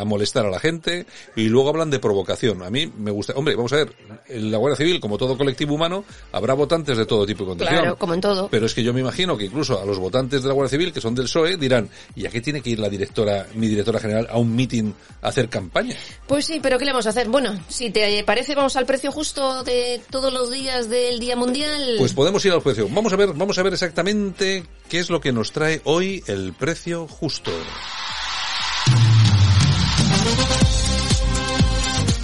a 0.00 0.04
molestar 0.04 0.46
a 0.46 0.50
la 0.50 0.60
gente, 0.60 1.06
y 1.34 1.48
luego 1.48 1.70
hablan 1.70 1.90
de 1.90 1.98
provocación. 1.98 2.62
A 2.62 2.70
mí 2.70 2.90
me 2.98 3.10
gusta, 3.10 3.32
hombre, 3.34 3.56
vamos 3.56 3.72
a 3.72 3.76
ver, 3.76 3.92
en 4.28 4.50
la 4.52 4.58
Guardia 4.58 4.76
Civil, 4.76 5.00
como 5.00 5.18
todo 5.18 5.36
colectivo 5.36 5.74
humano, 5.74 6.04
habrá 6.32 6.54
votantes 6.54 6.96
de 6.96 7.06
todo 7.06 7.26
tipo 7.26 7.42
y 7.42 7.46
condición. 7.46 7.80
Claro, 7.80 7.96
como 7.96 8.14
en 8.14 8.20
todo. 8.20 8.48
Pero 8.48 8.66
es 8.66 8.74
que 8.74 8.82
yo 8.84 8.92
me 8.94 9.00
imagino 9.00 9.36
que 9.36 9.46
incluso 9.46 9.80
a 9.80 9.84
los 9.84 9.98
votantes 9.98 10.42
de 10.42 10.48
la 10.48 10.54
Guardia 10.54 10.70
Civil, 10.78 10.92
que 10.92 11.00
son 11.00 11.14
del 11.14 11.24
PSOE, 11.24 11.56
dirán, 11.56 11.88
¿y 12.14 12.26
a 12.26 12.30
qué 12.30 12.40
tiene 12.40 12.60
que 12.62 12.70
ir 12.70 12.78
la 12.78 12.88
directora, 12.88 13.46
mi 13.54 13.66
directora 13.68 13.98
general, 13.98 14.28
a 14.30 14.38
un 14.38 14.54
mitin 14.54 14.94
hacer 15.22 15.48
campaña? 15.48 15.96
Pues 16.26 16.46
sí, 16.46 16.60
pero 16.62 16.78
¿qué 16.78 16.84
le 16.84 16.92
vamos 16.92 17.06
a 17.06 17.10
hacer? 17.10 17.28
Bueno, 17.28 17.58
si 17.68 17.90
te 17.90 18.22
parece, 18.24 18.54
vamos 18.54 18.76
al 18.76 18.86
precio 18.86 19.12
justo 19.12 19.62
de 19.64 20.00
todos 20.10 20.32
los 20.32 20.50
días 20.50 20.88
del 20.88 21.18
Día 21.18 21.36
Mundial. 21.36 21.96
Pues 21.98 22.12
podemos 22.12 22.44
ir 22.44 22.52
al 22.52 22.62
precio. 22.62 22.88
Vamos 22.90 23.12
a 23.12 23.16
ver, 23.16 23.32
vamos 23.34 23.58
a 23.58 23.62
ver 23.62 23.72
exactamente 23.72 24.64
qué 24.88 24.98
es 24.98 25.10
lo 25.10 25.20
que 25.20 25.32
nos 25.32 25.52
trae 25.52 25.80
hoy 25.84 26.22
el 26.26 26.52
precio 26.52 27.06
justo. 27.06 27.50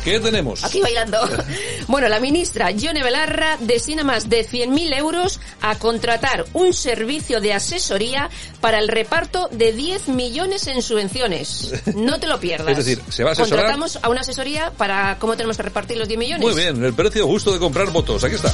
¿Qué 0.07 0.21
tenemos? 0.21 0.63
Aquí 0.65 0.81
bailando. 0.81 1.19
Bueno, 1.89 2.09
la 2.09 2.19
ministra 2.21 2.71
Yone 2.73 3.03
Belarra 3.05 3.57
destina 3.61 4.03
más 4.05 4.29
de 4.29 4.45
100.000 4.49 4.97
euros 4.99 5.39
a 5.61 5.77
contratar 5.79 6.45
un 6.53 6.73
servicio 6.73 7.41
de 7.41 7.53
asesoría 7.53 8.29
para 8.61 8.79
el 8.81 8.89
reparto 8.89 9.49
de 9.53 9.73
10 9.73 10.09
millones 10.09 10.67
en 10.67 10.83
subvenciones. 10.83 11.73
No 11.95 12.19
te 12.21 12.27
lo 12.27 12.39
pierdas. 12.41 12.69
Es 12.79 12.85
decir, 12.85 13.03
se 13.09 13.23
va 13.25 13.31
a 13.31 13.33
asesorar- 13.35 13.49
Contratamos 13.49 13.99
a 14.03 14.09
una 14.09 14.21
asesoría 14.23 14.71
para 14.77 15.17
cómo 15.19 15.37
tenemos 15.37 15.57
que 15.57 15.63
repartir 15.65 15.97
los 15.97 16.09
10 16.09 16.19
millones. 16.19 16.43
Muy 16.45 16.55
bien, 16.55 16.85
el 16.85 16.95
precio 16.95 17.27
justo 17.27 17.53
de 17.53 17.59
comprar 17.59 17.91
votos. 17.91 18.23
Aquí 18.25 18.35
está. 18.37 18.53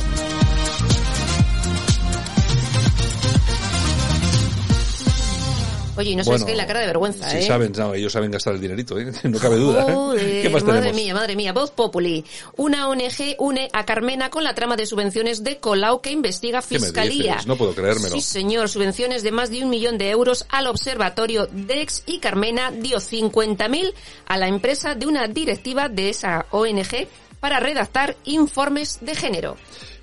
Oye, 6.02 6.10
y 6.10 6.16
no 6.16 6.24
se 6.24 6.30
Bueno, 6.30 6.44
les 6.44 6.52
cae 6.52 6.56
la 6.56 6.66
cara 6.66 6.80
de 6.80 6.86
vergüenza, 6.86 7.30
Si 7.30 7.38
¿eh? 7.38 7.42
saben, 7.42 7.72
no, 7.72 7.94
ellos 7.94 8.12
saben 8.12 8.30
gastar 8.30 8.54
el 8.54 8.60
dinerito, 8.60 8.98
¿eh? 8.98 9.10
no 9.24 9.38
cabe 9.38 9.56
duda. 9.56 9.86
¿eh? 9.88 9.92
Joder, 9.94 10.42
¿Qué 10.42 10.50
más 10.50 10.62
madre 10.64 10.80
tenemos? 10.80 11.00
mía, 11.00 11.14
madre 11.14 11.36
mía. 11.36 11.52
Voz 11.52 11.70
Populi. 11.70 12.24
Una 12.56 12.88
ONG 12.88 13.36
une 13.38 13.68
a 13.72 13.84
Carmena 13.84 14.28
con 14.30 14.44
la 14.44 14.54
trama 14.54 14.76
de 14.76 14.86
subvenciones 14.86 15.42
de 15.42 15.58
Colau 15.58 16.00
que 16.00 16.10
investiga 16.10 16.60
¿Qué 16.60 16.78
me 16.78 16.86
Fiscalía. 16.86 17.38
No 17.46 17.56
puedo 17.56 17.74
creérmelo. 17.74 18.14
Sí, 18.14 18.20
señor. 18.20 18.68
Subvenciones 18.68 19.22
de 19.22 19.32
más 19.32 19.50
de 19.50 19.62
un 19.62 19.70
millón 19.70 19.98
de 19.98 20.10
euros 20.10 20.44
al 20.48 20.66
observatorio 20.66 21.46
DEX 21.50 22.02
y 22.06 22.18
Carmena 22.18 22.70
dio 22.70 22.98
50.000 22.98 23.92
a 24.26 24.36
la 24.36 24.48
empresa 24.48 24.94
de 24.94 25.06
una 25.06 25.28
directiva 25.28 25.88
de 25.88 26.10
esa 26.10 26.46
ONG 26.50 27.06
para 27.40 27.60
redactar 27.60 28.16
informes 28.24 28.98
de 29.00 29.14
género. 29.14 29.56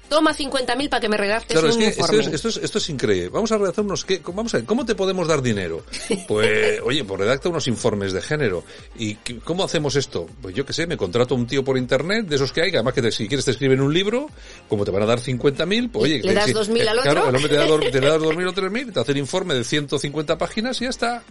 Toma 0.09 0.35
50.000 0.35 0.89
para 0.89 0.99
que 0.99 1.07
me 1.09 1.17
redactes 1.17 1.51
Claro, 1.53 1.67
es 1.69 1.75
un 1.75 1.81
que 1.81 1.87
esto 1.89 2.01
informe. 2.01 2.21
es, 2.21 2.27
esto, 2.33 2.47
es, 2.49 2.57
esto 2.57 2.77
es 2.79 2.89
increíble. 2.89 3.29
Vamos 3.29 3.51
a 3.51 3.57
redactar 3.57 3.85
unos... 3.85 4.03
¿qué? 4.05 4.21
Vamos 4.33 4.53
a 4.53 4.57
ver, 4.57 4.65
¿cómo 4.65 4.85
te 4.85 4.95
podemos 4.95 5.27
dar 5.27 5.41
dinero? 5.41 5.83
Pues, 6.27 6.79
oye, 6.83 7.03
pues 7.03 7.19
redacta 7.19 7.49
unos 7.49 7.67
informes 7.67 8.13
de 8.13 8.21
género. 8.21 8.63
¿Y 8.97 9.15
cómo 9.43 9.63
hacemos 9.63 9.95
esto? 9.95 10.27
Pues 10.41 10.53
yo 10.55 10.65
qué 10.65 10.73
sé, 10.73 10.87
me 10.87 10.97
contrato 10.97 11.33
a 11.35 11.37
un 11.37 11.47
tío 11.47 11.63
por 11.63 11.77
internet, 11.77 12.25
de 12.27 12.35
esos 12.35 12.51
que 12.51 12.61
hay, 12.61 12.71
que 12.71 12.77
además 12.77 12.93
que 12.93 13.01
te- 13.01 13.11
si 13.11 13.27
quieres 13.27 13.45
te 13.45 13.51
escriben 13.51 13.81
un 13.81 13.93
libro, 13.93 14.27
como 14.67 14.85
te 14.85 14.91
van 14.91 15.03
a 15.03 15.05
dar 15.05 15.19
50.000, 15.19 15.91
pues 15.91 16.03
oye... 16.05 16.15
¿Le 16.23 16.29
te- 16.29 16.33
das 16.33 16.45
si- 16.45 16.53
2.000 16.53 16.87
al 16.87 16.99
Claro, 17.01 17.19
otro? 17.21 17.29
el 17.29 17.35
hombre 17.35 17.49
te 17.91 17.99
da 18.01 18.17
2.000 18.17 18.47
o 18.47 18.53
3.000, 18.53 18.93
te 18.93 18.99
hace 18.99 19.11
el 19.11 19.17
informe 19.19 19.53
de 19.53 19.63
150 19.63 20.37
páginas 20.37 20.81
y 20.81 20.85
ya 20.85 20.89
está. 20.89 21.23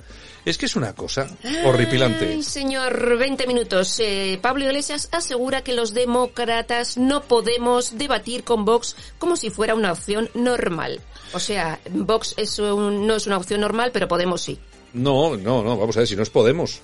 Es 0.45 0.57
que 0.57 0.67
es 0.67 0.77
una 0.77 0.95
cosa 0.95 1.27
horripilante. 1.65 2.27
Ay, 2.27 2.43
señor, 2.43 3.19
20 3.19 3.47
minutos. 3.47 3.99
Eh, 4.01 4.39
Pablo 4.41 4.65
Iglesias 4.65 5.09
asegura 5.13 5.63
que 5.63 5.75
los 5.75 5.93
demócratas 5.95 6.97
no 6.97 7.23
podemos 7.23 7.99
debatir 7.99 8.45
con 8.45 8.65
Vox 8.65 8.97
como 9.19 9.37
si 9.37 9.51
fuera 9.51 9.75
una 9.75 9.93
opción 9.93 10.31
normal. 10.35 11.01
O 11.35 11.39
sea, 11.41 11.81
Vox 11.91 12.35
es 12.39 12.59
un- 12.59 13.07
no 13.07 13.17
es 13.17 13.27
una 13.27 13.37
opción 13.37 13.61
normal, 13.61 13.91
pero 13.93 14.09
Podemos 14.09 14.41
sí. 14.41 14.59
No, 14.95 15.37
no, 15.37 15.63
no, 15.63 15.77
vamos 15.77 15.97
a 15.97 16.01
ver, 16.01 16.09
si 16.09 16.17
no 16.17 16.23
es 16.23 16.31
Podemos. 16.31 16.81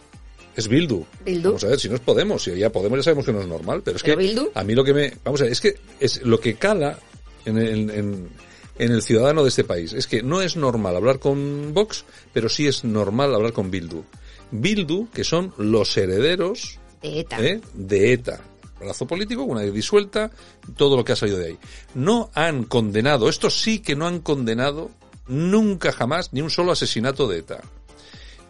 Es 0.56 0.68
Bildu. 0.68 1.04
Bildu. 1.24 1.48
Vamos 1.48 1.64
a 1.64 1.68
ver, 1.68 1.80
si 1.80 1.88
no 1.88 1.94
es 1.94 2.00
Podemos, 2.00 2.42
si 2.42 2.54
ya 2.56 2.70
Podemos 2.70 2.98
ya 2.98 3.02
sabemos 3.04 3.24
que 3.24 3.32
no 3.32 3.40
es 3.40 3.46
normal, 3.48 3.80
pero 3.84 3.96
es 3.96 4.02
¿Pero 4.02 4.18
que 4.18 4.22
Bildu? 4.24 4.50
a 4.54 4.62
mí 4.62 4.74
lo 4.74 4.84
que 4.84 4.92
me... 4.94 5.12
Vamos 5.24 5.40
a 5.40 5.44
ver, 5.44 5.52
es 5.52 5.60
que 5.60 5.74
es 5.98 6.22
lo 6.22 6.38
que 6.38 6.54
cala 6.56 6.98
en 7.46 7.58
el, 7.58 7.90
en, 7.90 8.28
en 8.78 8.92
el 8.92 9.02
ciudadano 9.02 9.42
de 9.42 9.48
este 9.48 9.64
país. 9.64 9.92
Es 9.92 10.06
que 10.06 10.22
no 10.22 10.42
es 10.42 10.56
normal 10.56 10.96
hablar 10.96 11.18
con 11.18 11.72
Vox, 11.74 12.04
pero 12.32 12.48
sí 12.48 12.66
es 12.66 12.84
normal 12.84 13.34
hablar 13.34 13.52
con 13.52 13.70
Bildu. 13.70 14.04
Bildu, 14.50 15.08
que 15.10 15.24
son 15.24 15.52
los 15.58 15.96
herederos 15.96 16.78
De 17.02 17.20
ETA. 17.20 17.44
¿eh? 17.44 17.60
de 17.74 18.12
ETA. 18.12 18.40
Brazo 18.80 19.06
político, 19.06 19.44
una 19.44 19.62
vez 19.62 19.72
disuelta, 19.72 20.30
todo 20.76 20.96
lo 20.96 21.04
que 21.04 21.12
ha 21.12 21.16
salido 21.16 21.38
de 21.38 21.46
ahí. 21.46 21.58
No 21.94 22.30
han 22.34 22.64
condenado, 22.64 23.28
estos 23.28 23.60
sí 23.60 23.78
que 23.78 23.96
no 23.96 24.06
han 24.06 24.20
condenado 24.20 24.90
nunca 25.26 25.92
jamás 25.92 26.32
ni 26.32 26.42
un 26.42 26.50
solo 26.50 26.72
asesinato 26.72 27.26
de 27.28 27.38
ETA. 27.38 27.62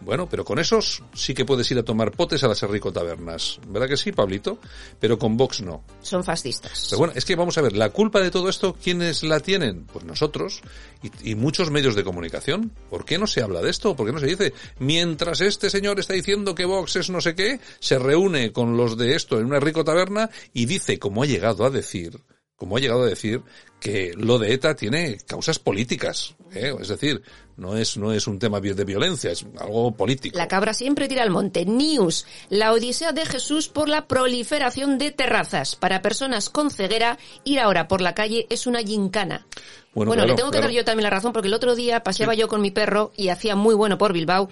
Bueno, 0.05 0.29
pero 0.29 0.45
con 0.45 0.59
esos 0.59 1.03
sí 1.15 1.35
que 1.35 1.45
puedes 1.45 1.71
ir 1.71 1.79
a 1.79 1.83
tomar 1.83 2.13
potes 2.13 2.45
a 2.45 2.49
las 2.49 2.63
Rico 2.63 2.93
Tabernas. 2.93 3.59
¿Verdad 3.69 3.89
que 3.89 3.97
sí, 3.97 4.13
Pablito? 4.13 4.59
Pero 5.01 5.19
con 5.19 5.37
Vox 5.37 5.63
no. 5.63 5.85
Son 6.03 6.23
fascistas. 6.23 6.89
Pero 6.91 6.99
bueno, 6.99 7.15
es 7.17 7.25
que 7.25 7.37
vamos 7.37 7.57
a 7.59 7.63
ver, 7.63 7.75
la 7.75 7.91
culpa 7.91 8.21
de 8.21 8.31
todo 8.31 8.49
esto, 8.49 8.75
¿quiénes 8.75 9.23
la 9.23 9.41
tienen? 9.41 9.85
Pues 9.87 10.05
nosotros 10.05 10.61
y, 11.03 11.31
y 11.31 11.35
muchos 11.35 11.71
medios 11.71 11.95
de 11.95 12.05
comunicación. 12.05 12.71
¿Por 12.91 13.05
qué 13.05 13.19
no 13.19 13.27
se 13.27 13.43
habla 13.43 13.63
de 13.63 13.71
esto? 13.71 13.97
¿Por 13.97 14.07
qué 14.07 14.13
no 14.13 14.21
se 14.21 14.27
dice? 14.27 14.53
Mientras 14.79 15.41
este 15.41 15.71
señor 15.71 15.99
está 15.99 16.13
diciendo 16.13 16.55
que 16.55 16.65
Vox 16.65 16.97
es 16.97 17.11
no 17.11 17.21
sé 17.21 17.35
qué, 17.35 17.61
se 17.81 17.99
reúne 17.99 18.53
con 18.53 18.77
los 18.77 18.97
de 18.97 19.15
esto 19.15 19.39
en 19.39 19.47
una 19.47 19.61
rico 19.61 19.85
taberna 19.85 20.31
y 20.53 20.67
dice, 20.67 20.99
como 20.99 21.23
ha 21.23 21.27
llegado 21.27 21.65
a 21.65 21.71
decir, 21.71 22.21
como 22.57 22.77
ha 22.77 22.81
llegado 22.81 23.03
a 23.03 23.07
decir, 23.07 23.43
que 23.81 24.15
lo 24.17 24.39
de 24.39 24.55
ETA 24.55 24.75
tiene 24.75 25.19
causas 25.27 25.59
políticas. 25.59 26.35
¿eh? 26.55 26.75
Es 26.81 26.89
decir, 26.89 27.23
no 27.57 27.77
es, 27.77 27.97
no 27.97 28.13
es 28.13 28.27
un 28.27 28.39
tema 28.39 28.61
de 28.61 28.85
violencia, 28.85 29.31
es 29.31 29.45
algo 29.59 29.93
político. 29.93 30.37
La 30.37 30.49
cabra 30.49 30.75
siempre 30.75 31.09
tira 31.09 31.23
al 31.23 31.31
monte. 31.31 31.65
News. 31.65 32.27
La 32.49 32.73
odisea 32.73 33.13
de 33.13 33.27
Jesús 33.27 33.69
por 33.69 33.89
la 33.89 34.07
proliferación 34.07 34.99
de 34.99 35.11
terrazas. 35.11 35.77
Para 35.77 36.03
personas 36.03 36.51
con 36.51 36.71
ceguera, 36.71 37.19
ir 37.45 37.61
ahora 37.61 37.89
por 37.89 38.01
la 38.01 38.15
calle 38.15 38.47
es 38.51 38.67
una 38.67 38.81
gincana. 38.81 39.47
Bueno, 39.95 40.09
Bueno, 40.09 40.23
claro, 40.25 40.33
le 40.33 40.37
tengo 40.37 40.51
que 40.51 40.59
claro. 40.59 40.67
dar 40.69 40.77
yo 40.77 40.85
también 40.85 41.05
la 41.05 41.11
razón 41.11 41.33
porque 41.33 41.47
el 41.47 41.55
otro 41.55 41.77
día 41.77 42.03
paseaba 42.03 42.35
yo 42.35 42.49
con 42.49 42.61
mi 42.61 42.73
perro 42.73 43.13
y 43.17 43.29
hacía 43.29 43.55
muy 43.55 43.77
bueno 43.77 43.97
por 43.97 44.13
Bilbao 44.13 44.49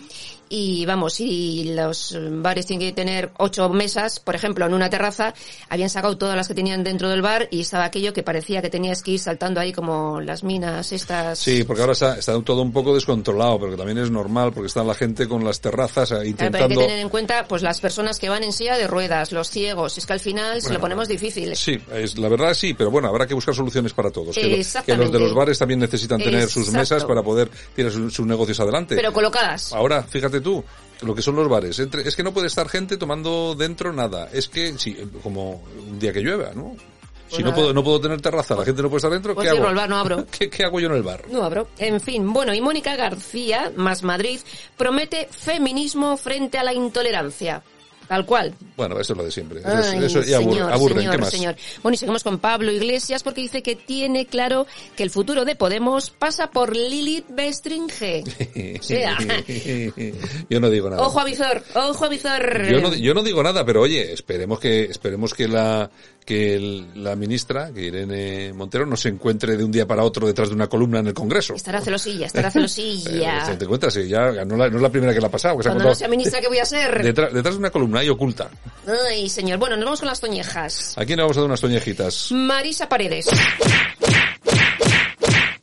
y 0.54 0.84
vamos, 0.84 1.14
si 1.14 1.72
los 1.74 2.14
bares 2.30 2.66
tienen 2.66 2.86
que 2.86 2.92
tener 2.92 3.32
ocho 3.38 3.70
mesas, 3.70 4.20
por 4.20 4.34
ejemplo, 4.34 4.66
en 4.66 4.74
una 4.74 4.90
terraza, 4.90 5.32
habían 5.70 5.88
sacado 5.88 6.18
todas 6.18 6.36
las 6.36 6.46
que 6.46 6.52
tenían 6.52 6.84
dentro 6.84 7.08
del 7.08 7.22
bar 7.22 7.48
y 7.50 7.62
estaba 7.62 7.84
aquello 7.84 8.12
que 8.12 8.22
parecía 8.22 8.60
que 8.60 8.68
tenías 8.68 9.02
que 9.02 9.12
ir 9.12 9.18
saltando 9.18 9.60
ahí 9.60 9.72
como 9.72 10.20
las 10.20 10.44
minas 10.44 10.92
estas. 10.92 11.38
Sí, 11.38 11.64
porque 11.64 11.80
ahora 11.80 11.94
está, 11.94 12.18
está 12.18 12.38
todo 12.42 12.60
un 12.60 12.70
poco 12.70 12.91
descontrolado, 12.94 13.58
pero 13.58 13.72
que 13.72 13.76
también 13.76 13.98
es 13.98 14.10
normal, 14.10 14.52
porque 14.52 14.66
está 14.68 14.82
la 14.84 14.94
gente 14.94 15.28
con 15.28 15.44
las 15.44 15.60
terrazas 15.60 16.10
eh, 16.12 16.14
Claro, 16.14 16.22
pero 16.22 16.24
hay 16.24 16.32
que 16.32 16.48
intentando... 16.48 16.80
tener 16.80 16.98
en 16.98 17.08
cuenta 17.08 17.46
pues 17.48 17.62
las 17.62 17.80
personas 17.80 18.18
que 18.18 18.28
van 18.28 18.42
en 18.44 18.52
silla 18.52 18.76
de 18.76 18.86
ruedas, 18.86 19.32
los 19.32 19.48
ciegos, 19.50 19.98
es 19.98 20.06
que 20.06 20.12
al 20.12 20.20
final 20.20 20.60
se 20.62 20.72
lo 20.72 20.80
ponemos 20.80 21.08
difícil. 21.08 21.54
Sí, 21.56 21.78
es, 21.92 22.18
la 22.18 22.28
verdad 22.28 22.54
sí, 22.54 22.74
pero 22.74 22.90
bueno, 22.90 23.08
habrá 23.08 23.26
que 23.26 23.34
buscar 23.34 23.54
soluciones 23.54 23.92
para 23.92 24.10
todos. 24.10 24.34
Que, 24.34 24.42
lo- 24.48 24.82
que 24.84 24.96
los 24.96 25.12
de 25.12 25.18
los 25.18 25.34
bares 25.34 25.58
también 25.58 25.80
necesitan 25.80 26.20
tener 26.20 26.48
sus 26.48 26.70
mesas 26.70 27.04
para 27.04 27.22
poder 27.22 27.50
tirar 27.74 27.92
su- 27.92 28.10
sus 28.10 28.26
negocios 28.26 28.58
adelante. 28.60 28.96
Pero 28.96 29.12
colocadas. 29.12 29.72
Ahora, 29.72 30.02
fíjate 30.02 30.40
tú, 30.40 30.62
lo 31.02 31.14
que 31.14 31.22
son 31.22 31.34
los 31.36 31.48
bares. 31.48 31.78
Entre, 31.78 32.06
es 32.06 32.14
que 32.16 32.22
no 32.22 32.32
puede 32.32 32.46
estar 32.46 32.68
gente 32.68 32.96
tomando 32.96 33.54
dentro 33.54 33.92
nada. 33.92 34.28
Es 34.32 34.48
que, 34.48 34.78
sí, 34.78 34.96
como 35.22 35.62
un 35.88 35.98
día 35.98 36.12
que 36.12 36.20
llueva, 36.20 36.50
¿no? 36.54 36.76
Si 37.36 37.42
no 37.42 37.54
puedo, 37.54 37.72
no 37.72 37.82
puedo 37.82 38.00
tener 38.00 38.20
terraza, 38.20 38.54
la 38.54 38.64
gente 38.64 38.82
no 38.82 38.88
puede 38.88 38.98
estar 38.98 39.10
dentro, 39.12 39.34
Pues 39.34 39.50
¿qué 39.50 39.56
hago? 39.56 39.68
el 39.68 39.74
bar, 39.74 39.88
no 39.88 39.96
abro. 39.98 40.26
¿Qué, 40.38 40.48
qué 40.50 40.64
hago 40.64 40.80
yo 40.80 40.88
en 40.88 40.94
el 40.96 41.02
bar? 41.02 41.24
No 41.30 41.42
abro. 41.44 41.68
En 41.78 42.00
fin, 42.00 42.32
bueno, 42.32 42.52
y 42.54 42.60
Mónica 42.60 42.94
García, 42.96 43.72
más 43.76 44.02
Madrid, 44.02 44.40
promete 44.76 45.28
feminismo 45.30 46.16
frente 46.16 46.58
a 46.58 46.64
la 46.64 46.72
intolerancia. 46.72 47.62
Tal 48.08 48.26
cual. 48.26 48.52
Bueno, 48.76 48.98
eso 49.00 49.14
es 49.14 49.16
lo 49.16 49.24
de 49.24 49.30
siempre. 49.30 49.60
Eso, 49.60 49.70
es- 49.78 49.86
Ay, 49.86 50.04
eso 50.04 50.22
ya 50.22 50.36
aburre- 50.38 50.54
señor, 50.56 50.72
aburren. 50.72 50.98
señor, 50.98 51.12
¿Qué 51.14 51.18
más? 51.22 51.30
señor. 51.30 51.56
Bueno, 51.82 51.94
y 51.94 51.98
seguimos 51.98 52.22
con 52.24 52.38
Pablo 52.40 52.70
Iglesias 52.72 53.22
porque 53.22 53.40
dice 53.40 53.62
que 53.62 53.74
tiene 53.76 54.26
claro 54.26 54.66
que 54.96 55.02
el 55.04 55.08
futuro 55.10 55.46
de 55.46 55.54
Podemos 55.56 56.10
pasa 56.10 56.50
por 56.50 56.76
Lilith 56.76 57.26
Bestringe. 57.30 58.24
O 58.80 58.82
sea, 58.82 59.16
yo 60.50 60.60
no 60.60 60.68
digo 60.68 60.90
nada. 60.90 61.00
ojo 61.02 61.20
a 61.20 61.24
visor, 61.24 61.62
ojo 61.74 62.04
a 62.04 62.08
visor. 62.08 62.70
Yo 62.70 62.80
no, 62.80 62.94
yo 62.94 63.14
no 63.14 63.22
digo 63.22 63.42
nada, 63.42 63.64
pero 63.64 63.80
oye, 63.82 64.12
esperemos 64.12 64.58
que 64.60 64.82
esperemos 64.84 65.32
que 65.32 65.48
la 65.48 65.90
que 66.24 66.54
el- 66.54 67.02
la 67.02 67.16
ministra, 67.16 67.72
que 67.72 67.82
Irene 67.82 68.52
Montero, 68.52 68.86
no 68.86 68.96
se 68.96 69.08
encuentre 69.08 69.56
de 69.56 69.64
un 69.64 69.72
día 69.72 69.86
para 69.86 70.04
otro 70.04 70.26
detrás 70.26 70.48
de 70.48 70.54
una 70.54 70.68
columna 70.68 71.00
en 71.00 71.08
el 71.08 71.14
Congreso. 71.14 71.54
Estará 71.54 71.80
celosilla, 71.80 72.26
estará 72.26 72.48
Eh, 72.52 72.52
celosilla. 72.52 73.56
¿Te 73.58 73.64
encuentras? 73.64 73.94
Sí, 73.94 74.06
ya 74.08 74.30
no, 74.44 74.56
la- 74.56 74.68
no 74.70 74.76
es 74.76 74.82
la 74.82 74.90
primera 74.90 75.12
que 75.12 75.20
la 75.20 75.26
ha 75.26 75.30
pasado. 75.30 75.56
que 75.56 75.64
se 75.64 75.68
ha 75.68 75.72
Cuando 75.72 75.88
no 75.90 75.94
sea 75.94 76.08
ministra, 76.08 76.40
¿qué 76.40 76.48
voy 76.48 76.58
a 76.58 76.64
ser? 76.64 77.02
detrás, 77.02 77.32
detrás 77.32 77.54
de 77.54 77.58
una 77.58 77.70
columna 77.70 78.00
ahí 78.00 78.08
oculta. 78.08 78.50
Ay, 79.10 79.28
señor. 79.28 79.58
Bueno, 79.58 79.76
nos 79.76 79.84
vamos 79.84 80.00
con 80.00 80.08
las 80.08 80.20
toñejas. 80.20 80.94
Aquí 80.96 81.14
le 81.16 81.22
vamos 81.22 81.36
a 81.36 81.40
dar 81.40 81.46
unas 81.48 81.60
toñejitas. 81.60 82.30
Marisa 82.32 82.88
Paredes. 82.88 83.26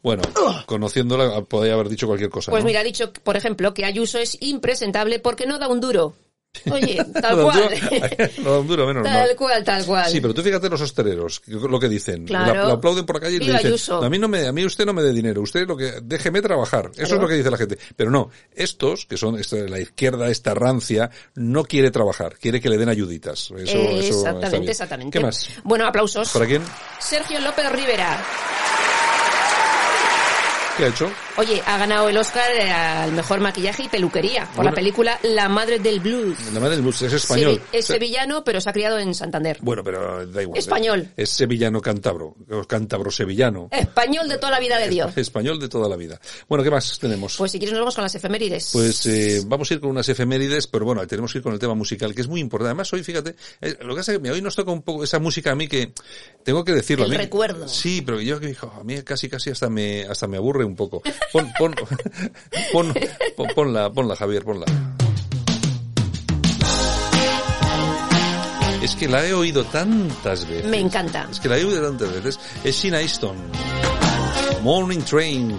Bueno, 0.01 0.23
conociéndola 0.65 1.41
podría 1.41 1.73
haber 1.73 1.89
dicho 1.89 2.07
cualquier 2.07 2.29
cosa. 2.29 2.51
Pues 2.51 2.63
¿no? 2.63 2.67
mira, 2.67 2.79
ha 2.79 2.83
dicho, 2.83 3.11
por 3.11 3.35
ejemplo, 3.35 3.73
que 3.73 3.83
Ayuso 3.85 4.17
es 4.17 4.37
impresentable 4.41 5.19
porque 5.19 5.45
no 5.45 5.59
da 5.59 5.67
un 5.67 5.81
duro. 5.81 6.15
Oye, 6.71 7.03
tal 7.21 7.41
cual. 7.43 7.57
duro- 7.57 8.29
no 8.43 8.51
da 8.51 8.59
un 8.59 8.67
duro, 8.67 8.87
menos 8.87 9.03
mal. 9.03 9.13
Tal 9.27 9.35
cual, 9.35 9.63
tal 9.63 9.85
cual. 9.85 10.09
Sí, 10.11 10.21
pero 10.21 10.33
tú 10.33 10.41
fíjate 10.41 10.69
los 10.69 10.81
hosteleros, 10.81 11.41
lo 11.47 11.79
que 11.79 11.89
dicen. 11.89 12.25
Claro. 12.25 12.67
La 12.67 12.73
aplauden 12.73 13.05
por 13.05 13.15
la 13.15 13.21
calle 13.21 13.37
y 13.37 13.39
le 13.39 13.51
dicen, 13.53 13.67
Ayuso. 13.67 14.03
a 14.03 14.09
mí 14.09 14.19
no 14.19 14.27
me, 14.27 14.47
a 14.47 14.51
mí 14.51 14.65
usted 14.65 14.85
no 14.85 14.93
me 14.93 15.01
dé 15.01 15.13
dinero, 15.13 15.41
usted 15.41 15.67
lo 15.67 15.75
que, 15.77 15.93
déjeme 16.03 16.41
trabajar. 16.41 16.91
Eso 16.95 17.15
es 17.15 17.21
lo 17.21 17.27
que 17.27 17.35
dice 17.35 17.49
la 17.51 17.57
gente. 17.57 17.77
Pero 17.95 18.11
no, 18.11 18.29
estos, 18.53 19.05
que 19.05 19.17
son 19.17 19.39
esta- 19.39 19.57
la 19.57 19.79
izquierda, 19.79 20.29
esta 20.29 20.53
rancia, 20.53 21.09
no 21.35 21.63
quiere 21.63 21.91
trabajar, 21.91 22.35
quiere 22.39 22.59
que 22.61 22.69
le 22.69 22.77
den 22.77 22.89
ayuditas. 22.89 23.51
Eso, 23.51 23.55
eso 23.57 23.77
exactamente, 23.99 24.71
exactamente. 24.71 25.17
¿Qué 25.17 25.23
más? 25.25 25.49
Bueno, 25.63 25.85
aplausos. 25.87 26.29
¿Para 26.31 26.45
quién? 26.45 26.61
Sergio 26.99 27.39
López 27.41 27.71
Rivera. 27.71 28.23
¿Qué 30.79 30.85
ha 30.85 30.87
hecho? 30.87 31.11
Oye, 31.35 31.61
ha 31.65 31.77
ganado 31.77 32.07
el 32.07 32.15
Oscar 32.17 32.49
eh, 32.55 32.71
al 32.71 33.11
mejor 33.11 33.41
maquillaje 33.41 33.83
y 33.83 33.89
peluquería 33.89 34.45
por 34.45 34.55
Bueno. 34.55 34.71
la 34.71 34.75
película 34.75 35.19
La 35.23 35.49
Madre 35.49 35.77
del 35.79 35.99
Blues. 35.99 36.37
La 36.53 36.59
madre 36.61 36.75
del 36.77 36.85
bus 36.85 37.01
es 37.01 37.11
español. 37.11 37.55
Sevi- 37.55 37.61
es 37.73 37.85
Se- 37.85 37.93
sevillano, 37.93 38.43
pero 38.45 38.61
se 38.61 38.69
ha 38.69 38.73
criado 38.73 38.97
en 38.97 39.13
Santander. 39.13 39.57
Bueno, 39.61 39.83
pero 39.83 40.25
da 40.25 40.41
igual. 40.41 40.57
Español. 40.57 41.09
Es 41.17 41.31
sevillano 41.31 41.81
cántabro, 41.81 42.33
cántabro 42.67 43.11
sevillano. 43.11 43.67
Español 43.71 44.29
de 44.29 44.37
toda 44.37 44.51
la 44.53 44.59
vida 44.61 44.77
de 44.77 44.87
Dios. 44.87 45.17
Español 45.17 45.59
de 45.59 45.67
toda 45.67 45.89
la 45.89 45.97
vida. 45.97 46.17
Bueno, 46.47 46.63
¿qué 46.63 46.71
más 46.71 46.97
tenemos? 46.97 47.35
Pues 47.37 47.51
si 47.51 47.59
quieres 47.59 47.73
nos 47.73 47.81
vamos 47.81 47.95
con 47.95 48.03
las 48.05 48.15
efemérides. 48.15 48.69
Pues 48.71 49.05
eh, 49.05 49.41
vamos 49.45 49.69
a 49.69 49.73
ir 49.73 49.81
con 49.81 49.89
unas 49.89 50.07
efemérides, 50.07 50.67
pero 50.67 50.85
bueno, 50.85 51.05
tenemos 51.07 51.33
que 51.33 51.39
ir 51.39 51.43
con 51.43 51.51
el 51.51 51.59
tema 51.59 51.75
musical, 51.75 52.15
que 52.15 52.21
es 52.21 52.27
muy 52.29 52.39
importante. 52.39 52.69
Además, 52.69 52.91
hoy, 52.93 53.03
fíjate, 53.03 53.35
eh, 53.59 53.75
lo 53.81 53.89
que 53.95 53.99
pasa 53.99 54.13
es 54.13 54.19
que 54.19 54.31
hoy 54.31 54.41
nos 54.41 54.55
toca 54.55 54.71
un 54.71 54.81
poco 54.81 55.03
esa 55.03 55.19
música 55.19 55.51
a 55.51 55.55
mí 55.55 55.67
que 55.67 55.91
tengo 56.43 56.63
que 56.63 56.71
decirlo. 56.71 57.03
El 57.03 57.11
a 57.11 57.15
mí, 57.15 57.17
recuerdo. 57.17 57.67
Sí, 57.67 58.01
pero 58.01 58.21
yo 58.21 58.39
que 58.39 58.49
hijo, 58.51 58.71
a 58.79 58.83
mí 58.85 59.01
casi 59.03 59.27
casi 59.27 59.49
hasta 59.49 59.69
me 59.69 60.03
hasta 60.05 60.25
me 60.27 60.37
aburre 60.37 60.68
un 60.69 60.75
poco. 60.75 61.01
Pon, 61.33 61.51
pon, 61.57 61.75
pon, 62.73 62.93
pon- 63.35 63.47
ponla, 63.55 63.91
ponla, 63.91 64.15
Javier, 64.15 64.43
ponla. 64.43 64.65
Es 68.81 68.95
que 68.95 69.07
la 69.09 69.25
he 69.25 69.33
oído 69.33 69.63
tantas 69.65 70.47
veces. 70.47 70.65
Me 70.65 70.79
encanta. 70.79 71.27
Es 71.29 71.39
que 71.39 71.49
la 71.49 71.57
he 71.57 71.65
oído 71.65 71.81
tantas 71.85 72.11
veces. 72.13 72.39
Es 72.63 72.75
Sina 72.75 73.01
Easton. 73.01 73.35
Morning 74.63 74.99
Train. 75.01 75.55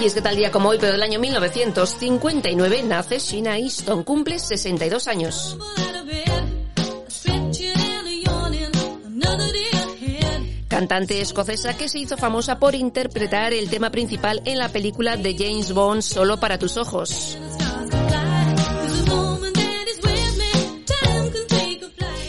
Y 0.00 0.04
es 0.06 0.14
que 0.14 0.22
tal 0.22 0.36
día 0.36 0.50
como 0.50 0.68
hoy, 0.70 0.78
pero 0.80 0.92
del 0.92 1.02
año 1.02 1.18
1959, 1.18 2.82
nace 2.84 3.18
Sheena 3.18 3.58
Easton. 3.58 4.04
Cumple 4.04 4.38
62 4.38 5.08
años. 5.08 5.58
Cantante 10.78 11.20
escocesa 11.20 11.76
que 11.76 11.88
se 11.88 11.98
hizo 11.98 12.16
famosa 12.16 12.60
por 12.60 12.76
interpretar 12.76 13.52
el 13.52 13.68
tema 13.68 13.90
principal 13.90 14.40
en 14.44 14.58
la 14.58 14.68
película 14.68 15.16
de 15.16 15.34
James 15.36 15.72
Bond 15.72 16.02
Solo 16.02 16.38
para 16.38 16.56
tus 16.56 16.76
ojos. 16.76 17.36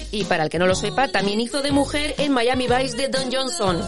Y 0.09 0.23
para 0.23 0.45
el 0.45 0.49
que 0.49 0.57
no 0.57 0.65
lo 0.65 0.73
sepa, 0.73 1.09
también 1.09 1.39
hizo 1.39 1.61
de 1.61 1.71
mujer 1.71 2.15
en 2.17 2.31
Miami 2.31 2.65
Vice 2.67 2.97
de 2.97 3.09
Don 3.09 3.31
Johnson. 3.31 3.83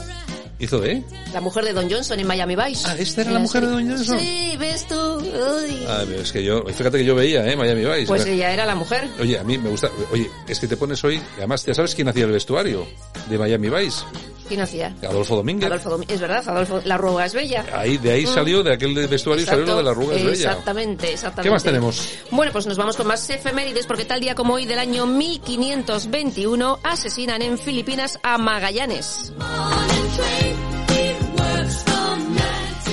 ¿Hizo 0.62 0.80
de? 0.80 1.01
La 1.34 1.41
mujer 1.41 1.65
de 1.65 1.74
Don 1.74 1.89
Johnson 1.89 2.20
en 2.20 2.27
Miami 2.27 2.56
Vice. 2.56 2.84
Ah, 2.88 2.96
¿esta 2.98 3.22
era 3.22 3.32
la 3.32 3.39
mujer 3.39 3.65
de 3.65 3.72
Don 3.72 3.89
Johnson? 3.89 4.20
Sí, 4.20 4.56
ves 4.60 4.88
tú. 4.88 4.96
Uy. 4.96 5.86
Ah, 5.88 6.03
pero 6.08 6.22
es 6.22 6.32
que 6.32 6.44
yo, 6.44 6.62
fíjate 6.65 7.00
que 7.00 7.06
yo 7.06 7.15
veía, 7.15 7.46
¿eh? 7.51 7.56
Miami 7.56 7.84
Vice. 7.84 8.06
Pues 8.06 8.25
ella 8.27 8.51
era 8.51 8.65
la 8.68 8.75
mujer. 8.75 9.08
Oye, 9.20 9.39
a 9.39 9.44
mí 9.44 9.58
me 9.58 9.70
gusta, 9.70 9.89
oye, 10.12 10.30
es 10.48 10.60
que 10.60 10.68
te 10.68 10.77
pones 10.77 11.03
hoy, 11.03 11.20
además, 11.38 11.65
¿ya 11.65 11.74
sabes 11.74 11.96
quién 11.96 12.08
hacía 12.10 12.25
el 12.25 12.32
vestuario 12.32 12.86
de 13.27 13.38
Miami 13.39 13.70
Vice? 13.70 14.03
¿Quién 14.48 14.62
hacía? 14.62 14.94
Adolfo 15.01 15.38
Domínguez. 15.38 15.65
Adolfo 15.72 15.98
Dom- 15.98 16.06
es 16.08 16.20
verdad, 16.20 16.44
Adolfo, 16.46 16.82
la 16.84 16.96
arruga 16.96 17.25
es 17.25 17.34
bella. 17.34 17.65
Ahí, 17.74 17.98
de 17.98 18.12
ahí 18.12 18.25
Mm. 18.25 18.34
salió, 18.34 18.62
de 18.63 18.74
aquel 18.74 18.94
vestuario 19.08 19.46
salió 19.46 19.65
lo 19.65 19.77
de 19.77 19.84
la 19.84 19.91
arruga 19.91 20.15
es 20.18 20.24
bella. 20.25 20.50
Exactamente, 20.51 21.13
exactamente. 21.13 21.44
¿Qué 21.48 21.51
más 21.51 21.63
tenemos? 21.63 22.10
Bueno, 22.32 22.51
pues 22.51 22.65
nos 22.68 22.77
vamos 22.77 22.98
con 22.98 23.08
más 23.08 23.27
efemérides 23.30 23.86
porque 23.88 24.03
tal 24.06 24.20
día 24.20 24.36
como 24.36 24.56
hoy 24.56 24.65
del 24.65 24.77
año 24.80 25.06
1521 25.08 26.80
asesinan 26.84 27.41
en 27.41 27.58
Filipinas 27.58 28.20
a 28.24 28.38
Magallanes. 28.38 29.32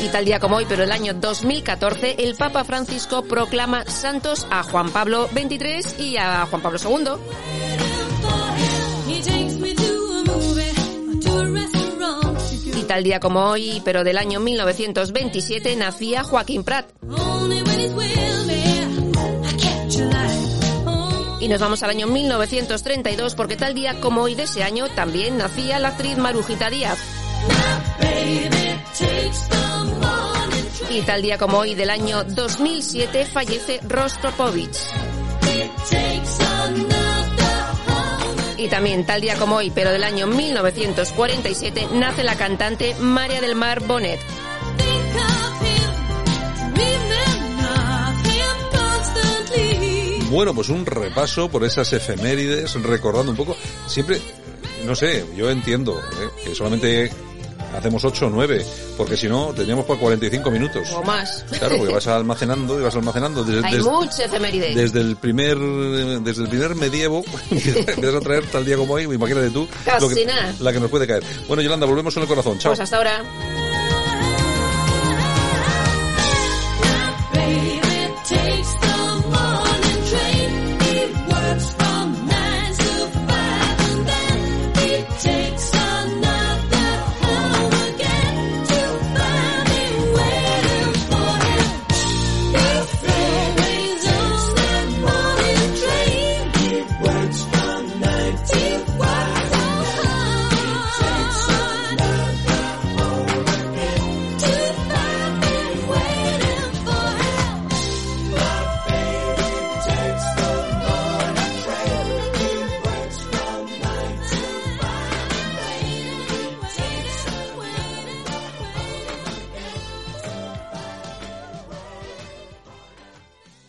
Y 0.03 0.09
tal 0.11 0.25
día 0.25 0.41
como 0.41 0.57
hoy, 0.57 0.67
pero 0.69 0.85
el 0.85 0.93
año 0.93 1.13
2014, 1.13 2.17
el 2.19 2.35
Papa 2.35 2.65
Francisco 2.65 3.25
proclama 3.25 3.85
santos 3.85 4.47
a 4.51 4.63
Juan 4.63 4.91
Pablo 4.91 5.29
XXIII 5.29 6.03
y 6.11 6.17
a 6.17 6.47
Juan 6.47 6.63
Pablo 6.63 6.79
II. 6.83 7.13
Y 12.75 12.83
tal 12.85 13.05
día 13.05 13.21
como 13.21 13.41
hoy, 13.51 13.83
pero 13.85 14.05
del 14.05 14.17
año 14.17 14.41
1927, 14.41 15.77
nacía 15.77 16.25
Joaquín 16.25 16.65
Prat. 16.65 16.87
Nos 21.49 21.61
vamos 21.61 21.83
al 21.83 21.89
año 21.89 22.07
1932 22.07 23.35
porque 23.35 23.57
tal 23.57 23.73
día 23.73 23.99
como 24.01 24.21
hoy 24.21 24.35
de 24.35 24.43
ese 24.43 24.63
año 24.63 24.87
también 24.91 25.39
nacía 25.39 25.79
la 25.79 25.89
actriz 25.89 26.19
Marujita 26.19 26.69
Díaz. 26.69 26.99
Y 30.91 31.01
tal 31.03 31.23
día 31.23 31.39
como 31.39 31.57
hoy 31.57 31.75
del 31.75 31.89
año 31.89 32.23
2007 32.25 33.25
fallece 33.25 33.81
Rostropovich. 33.83 34.77
Y 38.59 38.69
también 38.69 39.07
tal 39.07 39.23
día 39.23 39.37
como 39.37 39.57
hoy, 39.57 39.71
pero 39.71 39.91
del 39.91 40.05
año 40.05 40.27
1947, 40.27 41.89
nace 41.95 42.25
la 42.25 42.37
cantante 42.37 42.95
María 42.97 43.41
del 43.41 43.55
Mar 43.55 43.81
Bonet. 43.81 44.21
Bueno, 50.31 50.55
pues 50.55 50.69
un 50.69 50.85
repaso 50.85 51.49
por 51.49 51.65
esas 51.65 51.93
efemérides, 51.93 52.75
recordando 52.83 53.31
un 53.33 53.37
poco. 53.37 53.57
Siempre, 53.87 54.21
no 54.85 54.95
sé, 54.95 55.25
yo 55.37 55.51
entiendo 55.51 55.99
¿eh? 55.99 56.29
que 56.45 56.55
solamente 56.55 57.11
hacemos 57.75 58.05
8 58.05 58.27
o 58.27 58.31
9, 58.31 58.65
porque 58.97 59.17
si 59.17 59.29
no, 59.29 59.47
tendríamos 59.55 59.85
para 59.87 59.99
45 60.01 60.51
minutos. 60.51 60.89
O 60.93 61.03
más. 61.03 61.45
Claro, 61.59 61.77
porque 61.79 61.93
vas 61.95 62.07
almacenando 62.07 62.79
y 62.79 62.83
vas 62.83 62.95
almacenando. 62.95 63.43
Desde, 63.45 63.67
Hay 63.67 63.75
desde- 63.77 63.91
muchas 63.91 64.31
desde 64.31 65.01
el 65.01 65.17
primer 65.17 65.59
desde 65.59 66.43
el 66.43 66.49
primer 66.49 66.75
medievo 66.75 67.25
empiezas 67.51 68.15
a 68.15 68.21
traer 68.21 68.47
tal 68.47 68.65
día 68.65 68.77
como 68.77 68.95
hoy, 68.95 69.05
imagínate 69.05 69.51
tú 69.51 69.67
Casi 69.85 70.01
lo 70.09 70.15
que- 70.15 70.27
nada. 70.27 70.55
la 70.61 70.73
que 70.73 70.81
nos 70.81 70.91
puede 70.91 71.07
caer. 71.07 71.23
Bueno, 71.47 71.63
Yolanda, 71.63 71.87
volvemos 71.87 72.15
en 72.17 72.23
el 72.23 72.29
corazón. 72.29 72.59
Chao. 72.59 72.71
Pues 72.71 72.81
hasta 72.81 72.97
ahora. 72.97 73.23